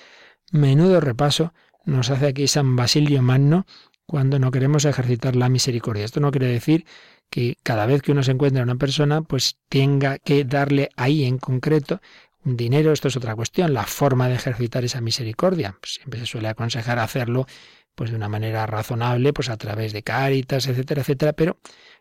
[0.53, 1.53] menudo repaso
[1.85, 3.67] nos hace aquí San Basilio Magno
[4.07, 6.05] cuando no queremos ejercitar la misericordia.
[6.05, 6.85] Esto no quiere decir
[7.31, 11.39] que cada vez que uno se encuentra una persona, pues tenga que darle ahí en
[11.39, 12.01] concreto
[12.45, 15.77] un dinero, esto es otra cuestión, la forma de ejercitar esa misericordia.
[15.81, 17.47] Pues siempre se suele aconsejar hacerlo
[17.95, 21.59] pues de una manera razonable, pues a través de cáritas, etcétera, etcétera, pero,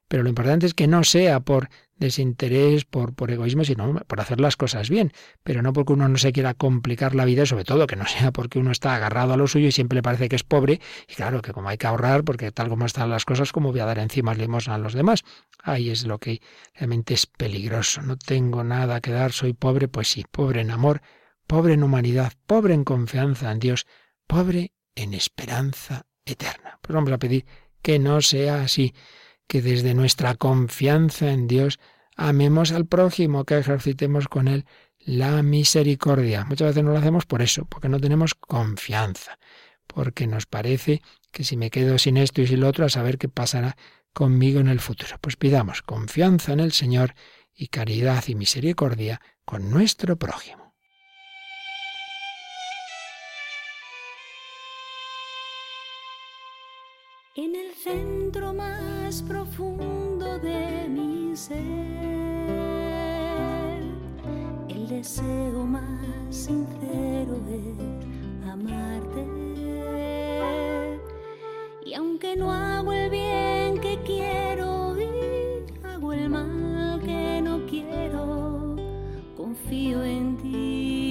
[0.10, 4.39] pero lo importante es que no sea por desinterés, por, por egoísmo, sino por hacer
[4.39, 5.12] las cosas bien,
[5.43, 8.32] pero no porque uno no se quiera complicar la vida, sobre todo que no sea
[8.32, 11.13] porque uno está agarrado a lo suyo y siempre le parece que es pobre, y
[11.13, 13.86] claro que como hay que ahorrar, porque tal como están las cosas, como voy a
[13.86, 15.24] dar encima limosna a los demás.
[15.62, 16.41] Ahí es lo que
[16.74, 18.02] realmente es peligroso.
[18.02, 21.02] No tengo nada que dar, soy pobre, pues sí, pobre en amor,
[21.45, 23.86] pobre en humanidad, pobre en confianza en Dios,
[24.26, 26.80] pobre en esperanza eterna.
[26.82, 27.45] Pues vamos a pedir
[27.82, 28.93] que no sea así
[29.50, 31.80] que desde nuestra confianza en Dios
[32.16, 34.66] amemos al prójimo, que ejercitemos con él
[35.00, 36.46] la misericordia.
[36.46, 39.40] Muchas veces no lo hacemos por eso, porque no tenemos confianza,
[39.88, 43.18] porque nos parece que si me quedo sin esto y sin lo otro, a saber
[43.18, 43.76] qué pasará
[44.14, 45.18] conmigo en el futuro.
[45.20, 47.16] Pues pidamos confianza en el Señor
[47.52, 50.76] y caridad y misericordia con nuestro prójimo.
[57.36, 58.38] En el centro
[59.10, 61.58] más profundo de mi ser,
[64.67, 69.26] el deseo más sincero es amarte.
[71.88, 75.08] Y aunque no hago el bien que quiero y
[75.88, 78.76] hago el mal que no quiero,
[79.36, 81.09] confío en ti,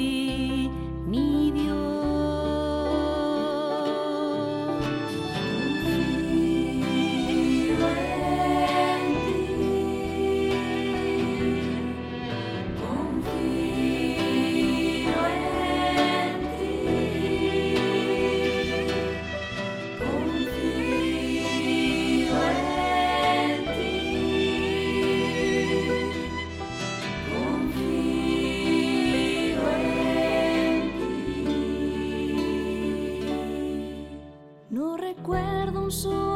[35.88, 36.27] recuerdo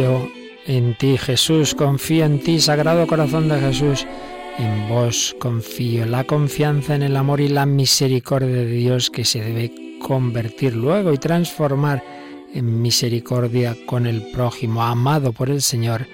[0.00, 0.32] Confío
[0.66, 4.06] en ti, Jesús, confío en ti, Sagrado Corazón de Jesús.
[4.58, 9.42] En vos confío, la confianza en el amor y la misericordia de Dios que se
[9.42, 12.02] debe convertir luego y transformar
[12.54, 16.06] en misericordia con el prójimo, amado por el Señor,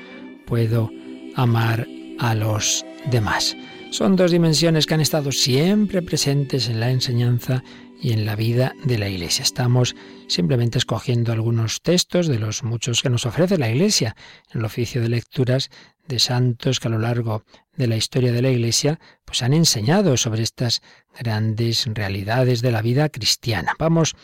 [0.46, 0.90] puedo
[1.36, 1.86] amar
[2.18, 3.56] a los demás.
[3.92, 7.62] Son dos dimensiones que han estado siempre presentes en la enseñanza
[8.06, 9.42] y en la vida de la Iglesia.
[9.42, 9.96] Estamos
[10.28, 14.14] simplemente escogiendo algunos textos de los muchos que nos ofrece la Iglesia
[14.52, 15.70] en el oficio de lecturas
[16.06, 17.42] de santos que a lo largo
[17.74, 20.82] de la historia de la Iglesia pues han enseñado sobre estas
[21.18, 23.74] grandes realidades de la vida cristiana.
[23.76, 24.14] Vamos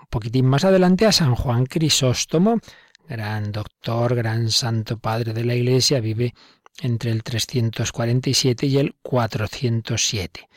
[0.00, 2.58] un poquitín más adelante a San Juan Crisóstomo,
[3.08, 6.34] gran doctor, gran santo padre de la Iglesia, vive
[6.80, 10.48] entre el 347 y el 407.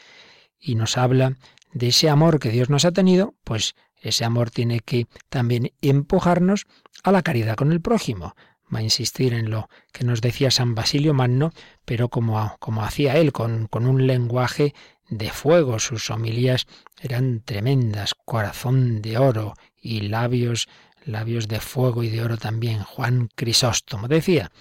[0.63, 1.37] Y nos habla
[1.73, 6.65] de ese amor que Dios nos ha tenido, pues ese amor tiene que también empujarnos
[7.03, 8.35] a la caridad con el prójimo.
[8.73, 11.51] Va a insistir en lo que nos decía San Basilio Magno,
[11.85, 14.73] pero como, como hacía él, con, con un lenguaje
[15.09, 15.77] de fuego.
[15.79, 16.65] Sus homilías
[16.99, 20.67] eran tremendas, corazón de oro y labios,
[21.05, 22.81] labios de fuego y de oro también.
[22.81, 24.51] Juan Crisóstomo decía,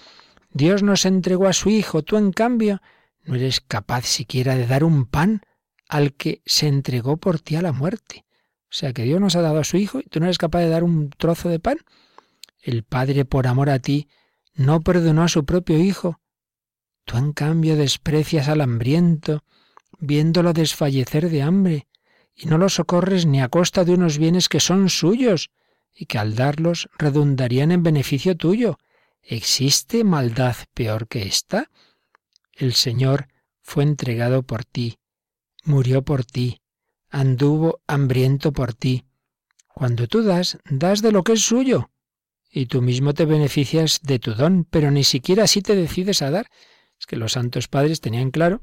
[0.51, 2.81] Dios nos entregó a su Hijo, tú en cambio
[3.23, 5.41] no eres capaz siquiera de dar un pan
[5.91, 8.25] al que se entregó por ti a la muerte.
[8.63, 10.61] O sea que Dios nos ha dado a su Hijo y tú no eres capaz
[10.61, 11.79] de dar un trozo de pan.
[12.61, 14.07] El Padre, por amor a ti,
[14.55, 16.21] no perdonó a su propio Hijo.
[17.03, 19.43] Tú, en cambio, desprecias al hambriento,
[19.99, 21.87] viéndolo desfallecer de hambre,
[22.33, 25.51] y no lo socorres ni a costa de unos bienes que son suyos,
[25.93, 28.79] y que al darlos redundarían en beneficio tuyo.
[29.21, 31.69] ¿Existe maldad peor que esta?
[32.53, 33.27] El Señor
[33.61, 35.00] fue entregado por ti,
[35.63, 36.61] murió por ti,
[37.09, 39.05] anduvo hambriento por ti.
[39.67, 41.89] Cuando tú das, das de lo que es suyo,
[42.51, 46.31] y tú mismo te beneficias de tu don, pero ni siquiera así te decides a
[46.31, 46.47] dar.
[46.99, 48.61] Es que los santos padres tenían claro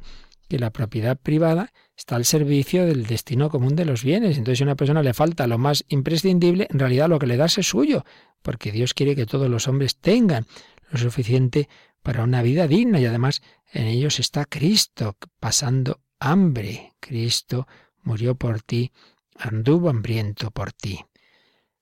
[0.48, 4.38] que la propiedad privada está al servicio del destino común de los bienes.
[4.38, 7.36] Entonces, si a una persona le falta lo más imprescindible, en realidad lo que le
[7.36, 8.04] das es suyo,
[8.42, 10.46] porque Dios quiere que todos los hombres tengan
[10.90, 11.68] lo suficiente
[12.02, 13.42] para una vida digna y además
[13.72, 16.94] en ellos está Cristo pasando hambre.
[17.00, 17.66] Cristo
[18.02, 18.92] murió por ti,
[19.36, 21.04] anduvo hambriento por ti.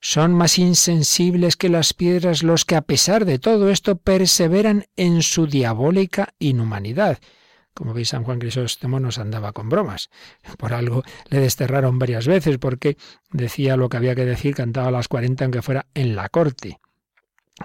[0.01, 5.23] Son más insensibles que las piedras los que a pesar de todo esto perseveran en
[5.23, 7.19] su diabólica inhumanidad.
[7.75, 10.09] Como veis, San Juan Crisóstomo nos andaba con bromas.
[10.59, 12.97] Por algo le desterraron varias veces porque
[13.31, 16.79] decía lo que había que decir, cantaba a las 40 aunque fuera en la corte.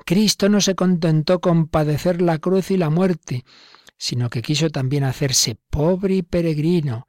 [0.06, 3.46] Cristo no se contentó con padecer la cruz y la muerte,
[4.02, 7.08] sino que quiso también hacerse pobre y peregrino,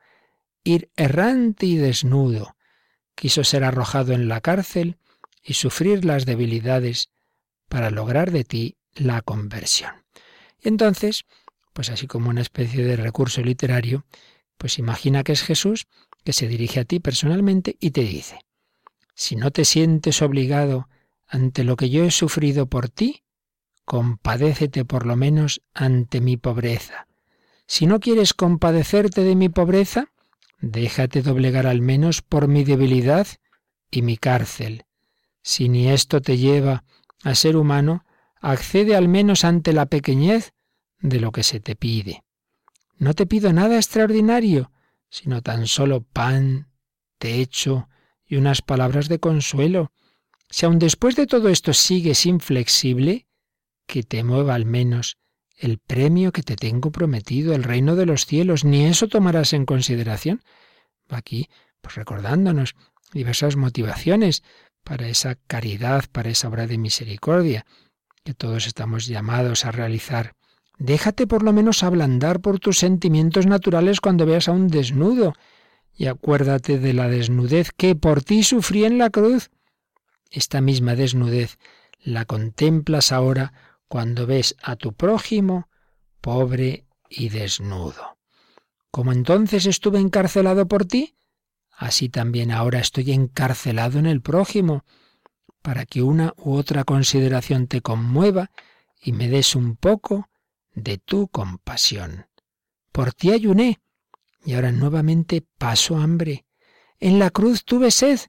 [0.62, 2.54] ir errante y desnudo.
[3.14, 4.98] Quiso ser arrojado en la cárcel
[5.42, 7.08] y sufrir las debilidades
[7.70, 10.04] para lograr de ti la conversión.
[10.60, 11.24] Y entonces,
[11.72, 14.04] pues así como una especie de recurso literario,
[14.58, 15.86] pues imagina que es Jesús
[16.24, 18.40] que se dirige a ti personalmente y te dice,
[19.14, 20.90] si no te sientes obligado
[21.26, 23.22] ante lo que yo he sufrido por ti,
[23.84, 27.06] compadécete por lo menos ante mi pobreza.
[27.66, 30.12] Si no quieres compadecerte de mi pobreza,
[30.60, 33.26] déjate doblegar al menos por mi debilidad
[33.90, 34.84] y mi cárcel.
[35.42, 36.84] Si ni esto te lleva
[37.24, 38.04] a ser humano,
[38.40, 40.52] accede al menos ante la pequeñez
[41.00, 42.24] de lo que se te pide.
[42.96, 44.70] No te pido nada extraordinario,
[45.08, 46.68] sino tan solo pan,
[47.18, 47.88] techo
[48.26, 49.92] y unas palabras de consuelo.
[50.48, 53.26] Si aun después de todo esto sigues inflexible,
[53.86, 55.16] que te mueva al menos
[55.56, 59.64] el premio que te tengo prometido, el reino de los cielos, ni eso tomarás en
[59.64, 60.42] consideración.
[61.08, 61.48] Aquí,
[61.80, 62.74] pues recordándonos
[63.12, 64.42] diversas motivaciones
[64.82, 67.64] para esa caridad, para esa obra de misericordia
[68.24, 70.34] que todos estamos llamados a realizar.
[70.78, 75.34] Déjate por lo menos ablandar por tus sentimientos naturales cuando veas a un desnudo,
[75.94, 79.50] y acuérdate de la desnudez que por ti sufrí en la cruz.
[80.30, 81.58] Esta misma desnudez
[82.02, 83.52] la contemplas ahora
[83.92, 85.68] cuando ves a tu prójimo
[86.22, 88.16] pobre y desnudo.
[88.90, 91.18] Como entonces estuve encarcelado por ti,
[91.76, 94.86] así también ahora estoy encarcelado en el prójimo
[95.60, 98.50] para que una u otra consideración te conmueva
[98.98, 100.30] y me des un poco
[100.72, 102.28] de tu compasión.
[102.92, 103.82] Por ti ayuné
[104.42, 106.46] y ahora nuevamente paso hambre.
[106.98, 108.20] En la cruz tuve sed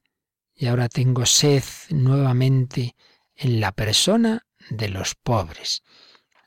[0.54, 2.96] y ahora tengo sed nuevamente
[3.34, 5.82] en la persona de los pobres.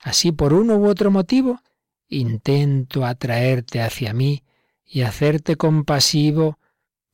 [0.01, 1.61] Así por uno u otro motivo,
[2.07, 4.43] intento atraerte hacia mí
[4.85, 6.59] y hacerte compasivo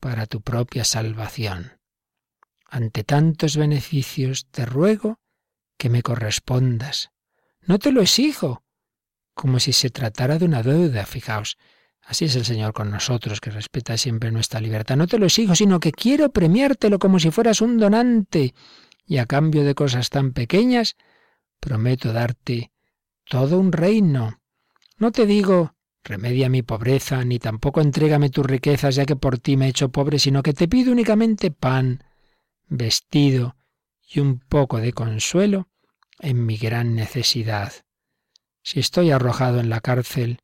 [0.00, 1.72] para tu propia salvación.
[2.68, 5.18] Ante tantos beneficios te ruego
[5.76, 7.10] que me correspondas.
[7.62, 8.62] No te lo exijo,
[9.34, 11.56] como si se tratara de una deuda, fijaos.
[12.02, 14.96] Así es el Señor con nosotros, que respeta siempre nuestra libertad.
[14.96, 18.54] No te lo exijo, sino que quiero premiártelo como si fueras un donante.
[19.06, 20.96] Y a cambio de cosas tan pequeñas,
[21.60, 22.70] prometo darte
[23.24, 24.40] todo un reino.
[24.98, 29.56] No te digo, remedia mi pobreza, ni tampoco entrégame tus riquezas, ya que por ti
[29.56, 32.04] me he hecho pobre, sino que te pido únicamente pan,
[32.68, 33.56] vestido
[34.06, 35.68] y un poco de consuelo
[36.20, 37.72] en mi gran necesidad.
[38.62, 40.38] Si estoy arrojado en la cárcel,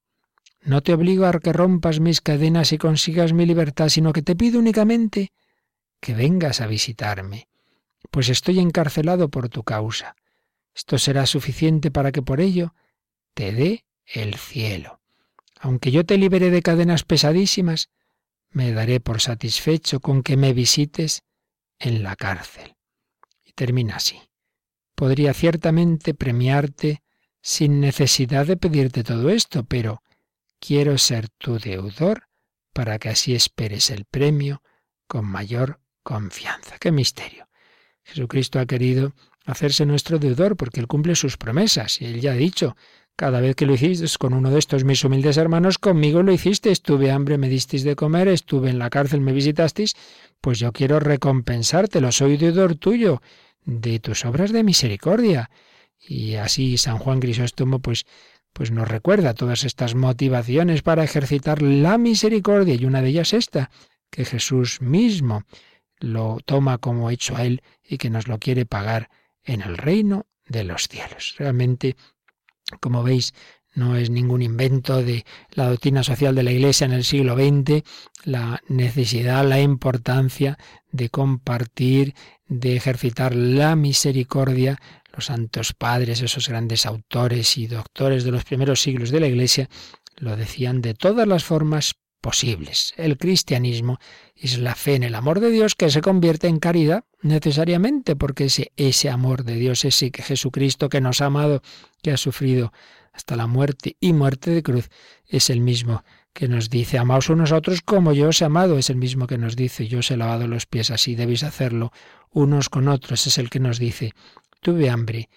[0.62, 4.36] no te obligo a que rompas mis cadenas y consigas mi libertad, sino que te
[4.36, 5.32] pido únicamente
[6.00, 7.48] que vengas a visitarme,
[8.10, 10.16] pues estoy encarcelado por tu causa.
[10.74, 12.74] Esto será suficiente para que por ello
[13.34, 15.00] te dé el cielo.
[15.58, 17.90] Aunque yo te libere de cadenas pesadísimas,
[18.50, 21.22] me daré por satisfecho con que me visites
[21.78, 22.76] en la cárcel.
[23.44, 24.20] Y termina así.
[24.94, 27.02] Podría ciertamente premiarte
[27.42, 30.02] sin necesidad de pedirte todo esto, pero
[30.58, 32.28] quiero ser tu deudor
[32.72, 34.62] para que así esperes el premio
[35.06, 36.78] con mayor confianza.
[36.78, 37.49] ¡Qué misterio!
[38.04, 39.12] Jesucristo ha querido
[39.46, 42.76] hacerse nuestro deudor porque Él cumple sus promesas y Él ya ha dicho,
[43.16, 46.70] cada vez que lo hiciste con uno de estos mis humildes hermanos, conmigo lo hiciste,
[46.70, 49.94] estuve hambre, me disteis de comer, estuve en la cárcel, me visitasteis,
[50.40, 53.20] pues yo quiero recompensártelo, soy deudor tuyo,
[53.64, 55.50] de tus obras de misericordia.
[55.98, 58.06] Y así San Juan Crisóstomo pues,
[58.52, 63.70] pues nos recuerda todas estas motivaciones para ejercitar la misericordia, y una de ellas esta,
[64.10, 65.44] que Jesús mismo
[66.00, 69.10] lo toma como hecho a él y que nos lo quiere pagar
[69.44, 71.36] en el reino de los cielos.
[71.38, 71.96] Realmente
[72.78, 73.34] como veis,
[73.74, 77.82] no es ningún invento de la doctrina social de la Iglesia en el siglo XX,
[78.24, 80.58] la necesidad, la importancia
[80.90, 82.14] de compartir,
[82.46, 84.78] de ejercitar la misericordia.
[85.12, 89.68] Los santos padres, esos grandes autores y doctores de los primeros siglos de la Iglesia,
[90.16, 92.94] lo decían de todas las formas posibles.
[92.96, 93.98] El cristianismo
[94.36, 98.46] es la fe en el amor de Dios que se convierte en caridad necesariamente, porque
[98.46, 101.62] ese, ese amor de Dios, ese Jesucristo que nos ha amado,
[102.02, 102.72] que ha sufrido
[103.12, 104.88] hasta la muerte y muerte de cruz,
[105.26, 108.78] es el mismo que nos dice, amaos unos a otros como yo os he amado,
[108.78, 111.92] es el mismo que nos dice, yo os he lavado los pies, así debéis hacerlo
[112.30, 114.12] unos con otros, es el que nos dice,
[114.60, 115.28] tuve hambre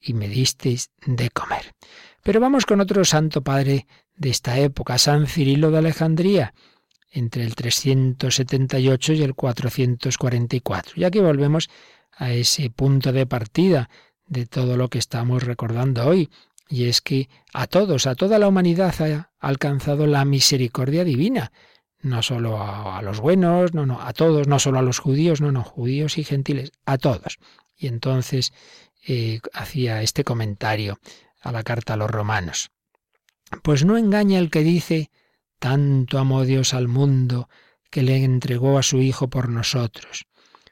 [0.00, 1.74] y me disteis de comer.
[2.22, 3.86] Pero vamos con otro santo padre
[4.20, 6.52] de esta época, San Cirilo de Alejandría,
[7.10, 10.92] entre el 378 y el 444.
[10.96, 11.70] Y aquí volvemos
[12.12, 13.88] a ese punto de partida
[14.26, 16.28] de todo lo que estamos recordando hoy,
[16.68, 21.50] y es que a todos, a toda la humanidad ha alcanzado la misericordia divina,
[22.02, 25.50] no solo a, los buenos, no, no, a todos, no solo a los judíos, no,
[25.50, 27.38] no, judíos y gentiles, a todos.
[27.74, 28.52] Y entonces
[29.06, 30.98] eh, hacía este comentario
[31.40, 32.70] a la carta a los romanos.
[33.62, 35.10] Pues no engaña el que dice,
[35.58, 37.48] tanto amó Dios al mundo
[37.90, 40.26] que le entregó a su Hijo por nosotros.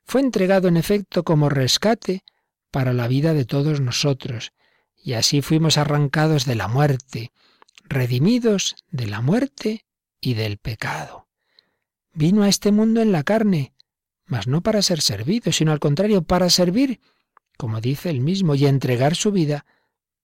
[0.04, 2.22] Fue entregado en efecto como rescate
[2.70, 4.52] para la vida de todos nosotros,
[4.96, 7.32] y así fuimos arrancados de la muerte,
[7.84, 9.84] redimidos de la muerte
[10.20, 11.28] y del pecado.
[12.12, 13.74] Vino a este mundo en la carne,
[14.24, 17.00] mas no para ser servido, sino al contrario, para servir,
[17.56, 19.66] como dice él mismo, y entregar su vida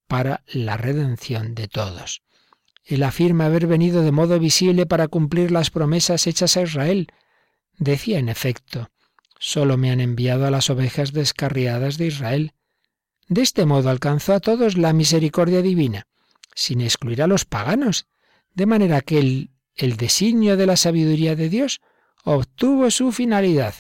[0.07, 2.24] para la redención de todos.
[2.85, 7.09] Él afirma haber venido de modo visible para cumplir las promesas hechas a Israel.
[7.79, 8.91] Decía, en efecto,
[9.39, 12.53] solo me han enviado a las ovejas descarriadas de Israel.
[13.29, 16.07] De este modo alcanzó a todos la misericordia divina,
[16.55, 18.07] sin excluir a los paganos,
[18.53, 21.81] de manera que el, el designio de la sabiduría de Dios
[22.23, 23.75] obtuvo su finalidad.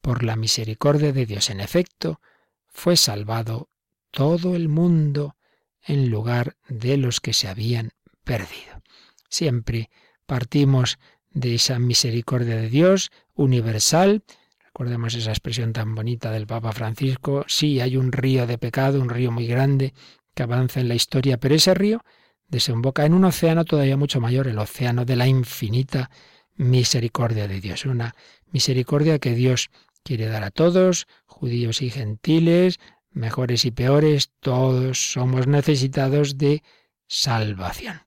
[0.00, 2.20] Por la misericordia de Dios, en efecto,
[2.66, 3.68] fue salvado
[4.10, 5.36] todo el mundo
[5.84, 7.92] en lugar de los que se habían
[8.24, 8.82] perdido.
[9.28, 9.90] Siempre
[10.26, 10.98] partimos
[11.30, 14.22] de esa misericordia de Dios universal.
[14.64, 17.44] Recordemos esa expresión tan bonita del Papa Francisco.
[17.48, 19.94] Sí, hay un río de pecado, un río muy grande
[20.34, 22.04] que avanza en la historia, pero ese río
[22.48, 26.10] desemboca en un océano todavía mucho mayor, el océano de la infinita
[26.56, 27.84] misericordia de Dios.
[27.86, 28.14] Una
[28.50, 29.70] misericordia que Dios
[30.02, 32.78] quiere dar a todos, judíos y gentiles,
[33.10, 36.62] mejores y peores, todos somos necesitados de
[37.06, 38.02] salvación.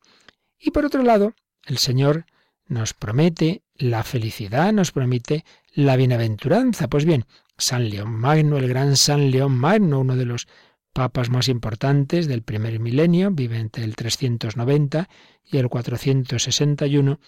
[0.66, 1.36] Y por otro lado,
[1.68, 2.26] el Señor
[2.66, 5.46] nos promete la felicidad, nos promete
[5.76, 6.88] la bienaventuranza.
[6.88, 10.48] Pues bien, San León Magno, el gran San León Magno, uno de los
[10.92, 15.08] papas más importantes del primer milenio, vive entre el 390
[15.44, 17.20] y el 461,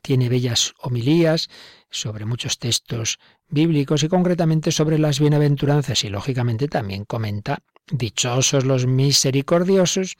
[0.00, 1.50] tiene bellas homilías
[1.90, 3.18] sobre muchos textos
[3.50, 7.58] bíblicos y concretamente sobre las bienaventuranzas y lógicamente también comenta
[7.90, 10.16] dichosos los misericordiosos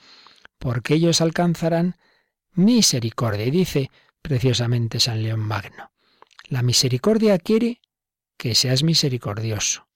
[0.58, 1.96] porque ellos alcanzarán
[2.58, 3.46] misericordia.
[3.46, 3.90] Y dice
[4.20, 5.92] preciosamente San León Magno,
[6.48, 7.80] la misericordia quiere
[8.36, 9.88] que seas misericordioso.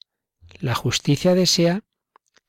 [0.60, 1.82] La justicia desea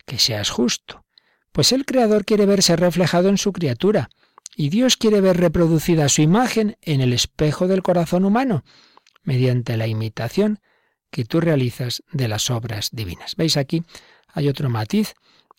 [0.06, 1.06] que seas justo,
[1.52, 4.10] pues el Creador quiere verse reflejado en su criatura,
[4.56, 8.64] y Dios quiere ver reproducida su imagen en el espejo del corazón humano,
[9.24, 10.60] mediante la imitación
[11.10, 13.36] que tú realizas de las obras divinas.
[13.36, 13.84] ¿Veis aquí?
[14.28, 15.14] Hay otro matiz,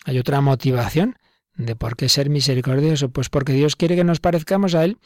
[0.05, 1.16] hay otra motivación
[1.57, 3.11] de por qué ser misericordioso.
[3.11, 4.98] Pues porque Dios quiere que nos parezcamos a Él.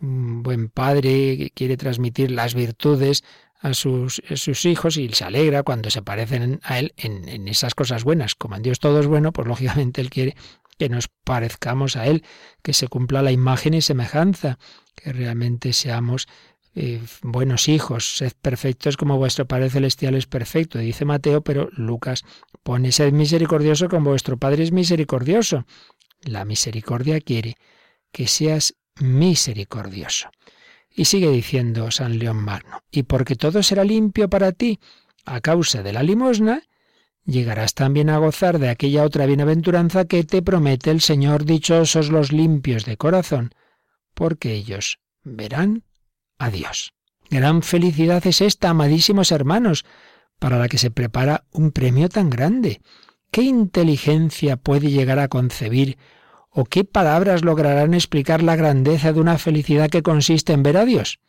[0.00, 3.24] Un buen padre quiere transmitir las virtudes
[3.60, 7.74] a sus, sus, hijos y se alegra cuando se parecen a Él en, en esas
[7.74, 8.34] cosas buenas.
[8.36, 10.36] Como en Dios todo es bueno, pues lógicamente Él quiere
[10.78, 12.24] que nos parezcamos a Él,
[12.62, 14.58] que se cumpla la imagen y semejanza,
[14.94, 16.28] que realmente seamos
[16.74, 22.24] eh, buenos hijos, sed perfectos como vuestro Padre Celestial es perfecto, dice Mateo, pero Lucas
[22.62, 25.64] pone sed misericordioso como vuestro Padre es misericordioso.
[26.22, 27.56] La misericordia quiere
[28.12, 30.30] que seas misericordioso.
[30.90, 34.80] Y sigue diciendo San León Magno, y porque todo será limpio para ti
[35.24, 36.62] a causa de la limosna,
[37.24, 42.32] llegarás también a gozar de aquella otra bienaventuranza que te promete el Señor, dichosos los
[42.32, 43.52] limpios de corazón,
[44.14, 45.84] porque ellos verán
[46.38, 46.94] a Dios.
[47.30, 49.84] Gran felicidad es esta, amadísimos hermanos,
[50.38, 52.80] para la que se prepara un premio tan grande.
[53.30, 55.98] ¿Qué inteligencia puede llegar a concebir
[56.50, 60.84] o qué palabras lograrán explicar la grandeza de una felicidad que consiste en ver a
[60.84, 61.20] Dios?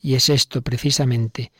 [0.00, 1.52] Y es esto precisamente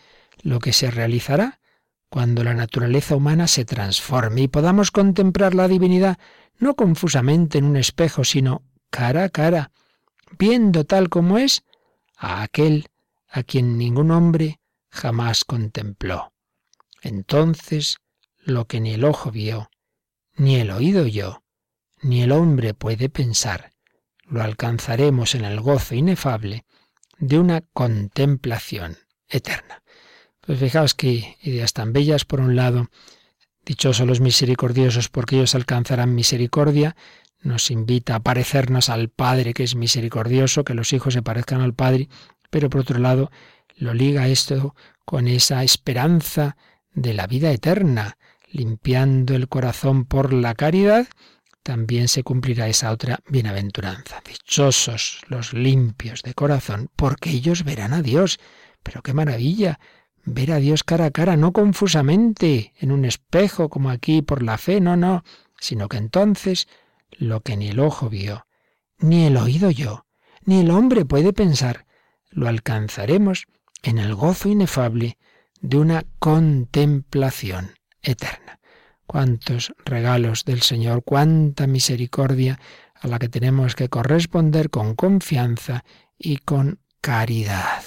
[0.43, 1.61] lo que se realizará
[2.09, 6.19] cuando la naturaleza humana se transforme y podamos contemplar la divinidad
[6.59, 9.71] no confusamente en un espejo, sino cara a cara,
[10.39, 11.65] viendo tal como es
[12.21, 12.89] a aquel
[13.29, 14.61] a quien ningún hombre
[14.91, 16.33] jamás contempló.
[17.03, 17.99] Entonces
[18.45, 19.71] lo que ni el ojo vio,
[20.37, 21.43] ni el oído oyó,
[22.03, 23.73] ni el hombre puede pensar,
[24.25, 26.65] lo alcanzaremos en el gozo inefable
[27.19, 28.99] de una contemplación
[29.29, 29.83] eterna.
[30.41, 32.91] Pues fijaos que ideas tan bellas, por un lado,
[33.65, 36.97] dichosos los misericordiosos porque ellos alcanzarán misericordia,
[37.43, 41.75] nos invita a parecernos al Padre que es misericordioso, que los hijos se parezcan al
[41.75, 42.09] Padre,
[42.51, 43.31] pero por otro lado
[43.77, 44.75] lo liga esto
[45.05, 46.57] con esa esperanza
[46.93, 48.17] de la vida eterna,
[48.51, 51.07] limpiando el corazón por la caridad,
[51.63, 54.23] también se cumplirá esa otra bienaventuranza.
[54.27, 58.39] Dichosos los limpios de corazón, porque ellos verán a Dios.
[58.83, 59.79] Pero qué maravilla
[60.25, 64.59] ver a Dios cara a cara, no confusamente, en un espejo como aquí por la
[64.59, 65.23] fe, no, no,
[65.59, 66.67] sino que entonces
[67.13, 68.47] lo que ni el ojo vio,
[68.99, 70.07] ni el oído yo,
[70.45, 71.87] ni el hombre puede pensar,
[72.31, 73.47] lo alcanzaremos
[73.83, 75.19] en el gozo inefable
[75.61, 78.61] de una contemplación eterna.
[79.07, 82.61] Cuántos regalos del Señor, cuánta misericordia
[82.95, 85.85] a la que tenemos que corresponder con confianza
[86.19, 87.83] y con caridad.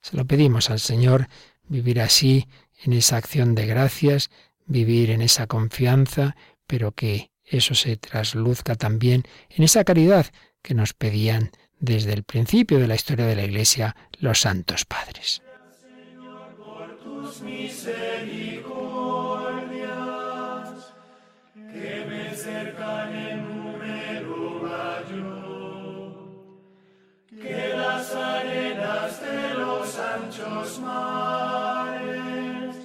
[0.00, 1.28] Se lo pedimos al Señor
[1.68, 2.48] vivir así,
[2.84, 4.30] en esa acción de gracias,
[4.66, 10.26] vivir en esa confianza, pero que eso se trasluzca también en esa caridad
[10.62, 11.50] que nos pedían
[11.80, 15.42] desde el principio de la historia de la Iglesia los santos padres.
[30.80, 32.76] mares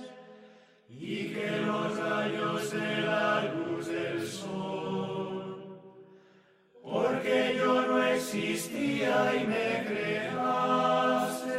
[0.90, 3.67] y que los rayos de la
[6.98, 11.56] porque yo no existía y me creaste,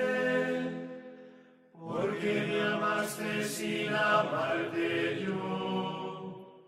[1.79, 6.59] porque me amaste sin amarte yo,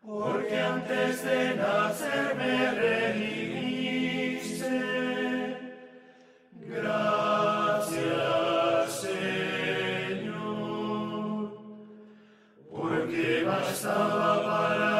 [0.00, 4.76] porque antes de nacer me redimiste.
[6.52, 8.02] Gracias,
[9.06, 10.38] Señor,
[12.70, 14.97] porque bastaba para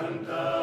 [0.00, 0.59] por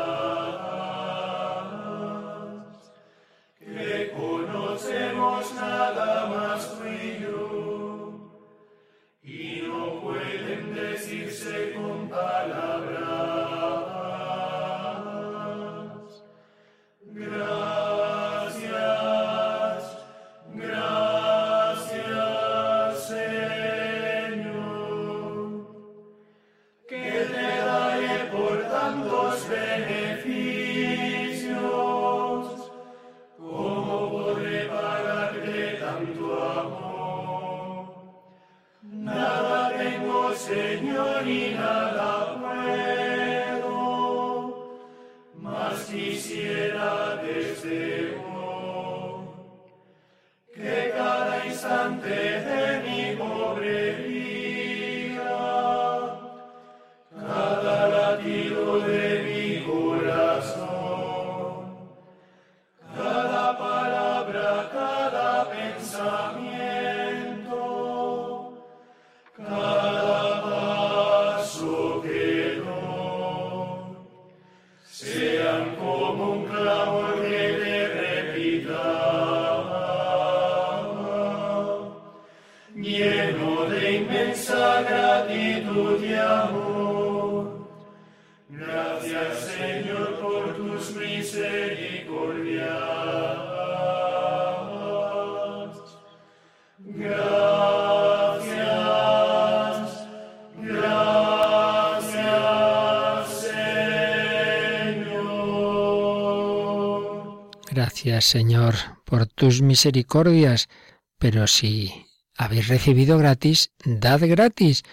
[108.07, 110.69] Gracias, Señor, por tus misericordias,
[111.17, 112.05] pero si
[112.37, 114.83] habéis recibido gratis, dad gratis.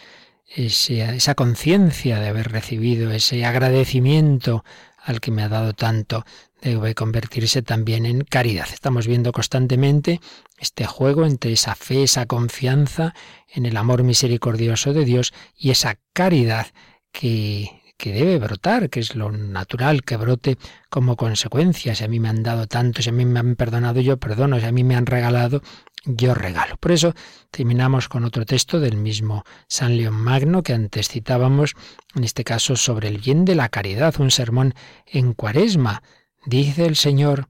[0.49, 4.65] Esa, esa conciencia de haber recibido, ese agradecimiento
[4.99, 6.25] al que me ha dado tanto,
[6.61, 8.67] debe convertirse también en caridad.
[8.73, 10.21] Estamos viendo constantemente
[10.59, 13.15] este juego entre esa fe, esa confianza
[13.49, 16.67] en el amor misericordioso de Dios y esa caridad
[17.13, 20.59] que, que debe brotar, que es lo natural que brote
[20.91, 21.95] como consecuencia.
[21.95, 24.59] Si a mí me han dado tanto, si a mí me han perdonado, yo perdono,
[24.59, 25.63] si a mí me han regalado,
[26.05, 26.77] yo regalo.
[26.77, 27.15] Por eso
[27.51, 31.75] terminamos con otro texto del mismo San León Magno que antes citábamos,
[32.15, 34.75] en este caso sobre el bien de la caridad, un sermón
[35.07, 36.03] en cuaresma.
[36.47, 37.49] Dice el Señor,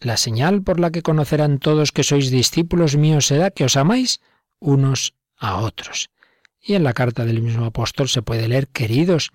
[0.00, 4.20] la señal por la que conocerán todos que sois discípulos míos será que os amáis
[4.58, 6.10] unos a otros.
[6.60, 9.30] Y en la carta del mismo apóstol se puede leer, queridos,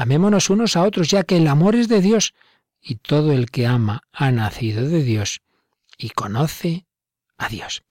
[0.00, 2.34] amémonos unos a otros, ya que el amor es de Dios,
[2.80, 5.42] y todo el que ama ha nacido de Dios
[5.98, 6.86] y conoce
[7.36, 7.82] a Dios.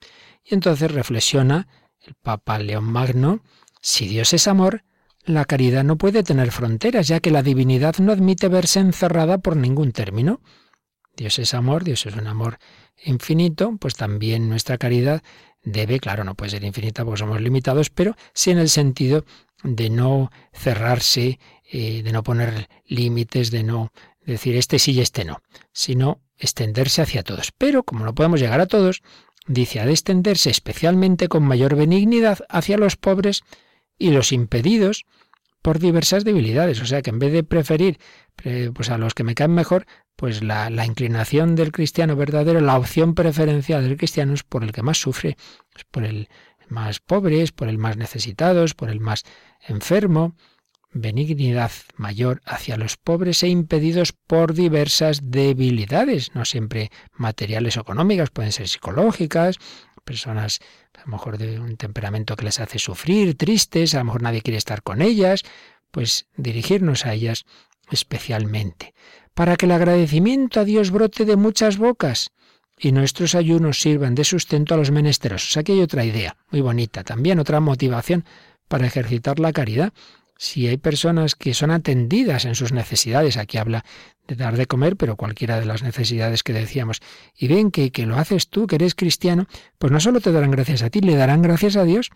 [0.44, 1.68] Y entonces reflexiona
[2.00, 3.42] el Papa León Magno,
[3.80, 4.84] si Dios es amor,
[5.24, 9.56] la caridad no puede tener fronteras, ya que la divinidad no admite verse encerrada por
[9.56, 10.40] ningún término.
[11.16, 12.58] Dios es amor, Dios es un amor
[13.04, 15.22] infinito, pues también nuestra caridad
[15.62, 19.24] debe, claro, no puede ser infinita porque somos limitados, pero sí en el sentido
[19.62, 21.38] de no cerrarse,
[21.72, 23.92] eh, de no poner límites, de no
[24.24, 25.40] decir este sí y este no,
[25.72, 27.52] sino extenderse hacia todos.
[27.56, 29.02] Pero como no podemos llegar a todos,
[29.46, 33.42] dice, ha de extenderse especialmente con mayor benignidad hacia los pobres
[33.98, 35.04] y los impedidos
[35.62, 36.80] por diversas debilidades.
[36.80, 37.98] O sea que en vez de preferir
[38.74, 42.78] pues a los que me caen mejor, pues la, la, inclinación del cristiano verdadero, la
[42.78, 45.36] opción preferencial del cristiano es por el que más sufre,
[45.76, 46.28] es por el
[46.68, 49.24] más pobre, es por el más necesitado, es por el más
[49.66, 50.34] enfermo,
[50.92, 58.30] benignidad mayor hacia los pobres e impedidos por diversas debilidades, no siempre materiales o económicas,
[58.30, 59.56] pueden ser psicológicas,
[60.04, 60.60] personas
[60.98, 64.42] a lo mejor de un temperamento que les hace sufrir, tristes, a lo mejor nadie
[64.42, 65.44] quiere estar con ellas,
[65.90, 67.44] pues dirigirnos a ellas
[67.90, 68.94] especialmente,
[69.34, 72.32] para que el agradecimiento a Dios brote de muchas bocas
[72.78, 75.56] y nuestros ayunos sirvan de sustento a los menesterosos.
[75.56, 78.24] Aquí hay otra idea muy bonita, también otra motivación
[78.68, 79.92] para ejercitar la caridad
[80.42, 83.84] si hay personas que son atendidas en sus necesidades, aquí habla
[84.26, 87.02] de dar de comer, pero cualquiera de las necesidades que decíamos,
[87.36, 90.50] y ven que, que lo haces tú, que eres cristiano, pues no solo te darán
[90.50, 92.08] gracias a ti, le darán gracias a Dios.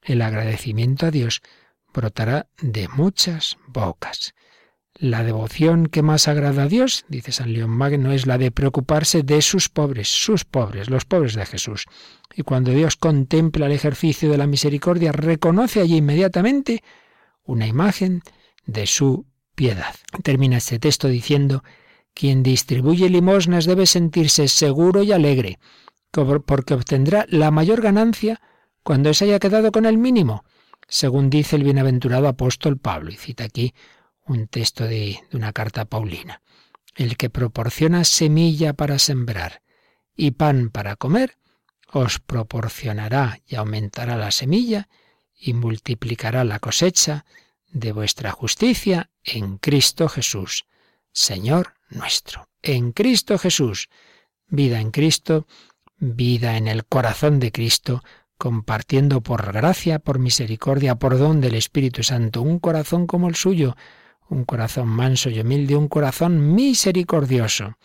[0.00, 1.42] El agradecimiento a Dios
[1.92, 4.32] brotará de muchas bocas.
[4.94, 9.24] La devoción que más agrada a Dios, dice San León Magno, es la de preocuparse
[9.24, 11.86] de sus pobres, sus pobres, los pobres de Jesús.
[12.32, 16.84] Y cuando Dios contempla el ejercicio de la misericordia, reconoce allí inmediatamente
[17.44, 18.22] una imagen
[18.66, 19.94] de su piedad.
[20.22, 21.62] Termina este texto diciendo,
[22.14, 25.58] quien distribuye limosnas debe sentirse seguro y alegre,
[26.10, 28.40] porque obtendrá la mayor ganancia
[28.82, 30.44] cuando se haya quedado con el mínimo,
[30.88, 33.74] según dice el bienaventurado apóstol Pablo, y cita aquí
[34.26, 36.42] un texto de, una carta paulina.
[36.94, 39.62] El que proporciona semilla para sembrar
[40.14, 41.38] y pan para comer,
[41.90, 44.88] os proporcionará y aumentará la semilla
[45.44, 47.24] y multiplicará la cosecha
[47.72, 50.66] de vuestra justicia en Cristo Jesús,
[51.12, 52.48] Señor nuestro.
[52.62, 53.88] En Cristo Jesús,
[54.46, 55.46] vida en Cristo,
[55.98, 58.04] vida en el corazón de Cristo,
[58.38, 63.76] compartiendo por gracia, por misericordia, por don del Espíritu Santo, un corazón como el suyo,
[64.28, 67.76] un corazón manso y humilde, un corazón misericordioso.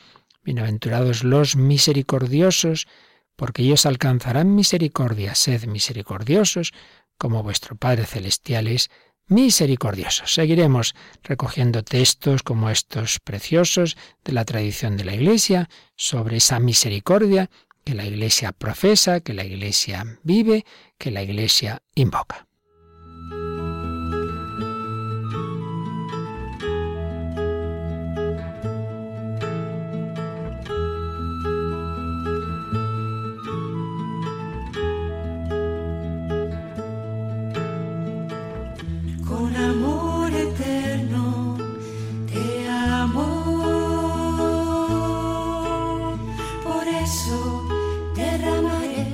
[0.44, 2.88] Bienaventurados los misericordiosos,
[3.36, 5.36] porque ellos alcanzarán misericordia.
[5.36, 6.74] Sed misericordiosos,
[7.18, 8.90] como vuestro Padre Celestial es
[9.28, 10.26] misericordioso.
[10.26, 17.50] Seguiremos recogiendo textos como estos preciosos de la tradición de la Iglesia sobre esa misericordia
[17.84, 20.66] que la Iglesia profesa, que la Iglesia vive,
[20.98, 22.47] que la Iglesia invoca.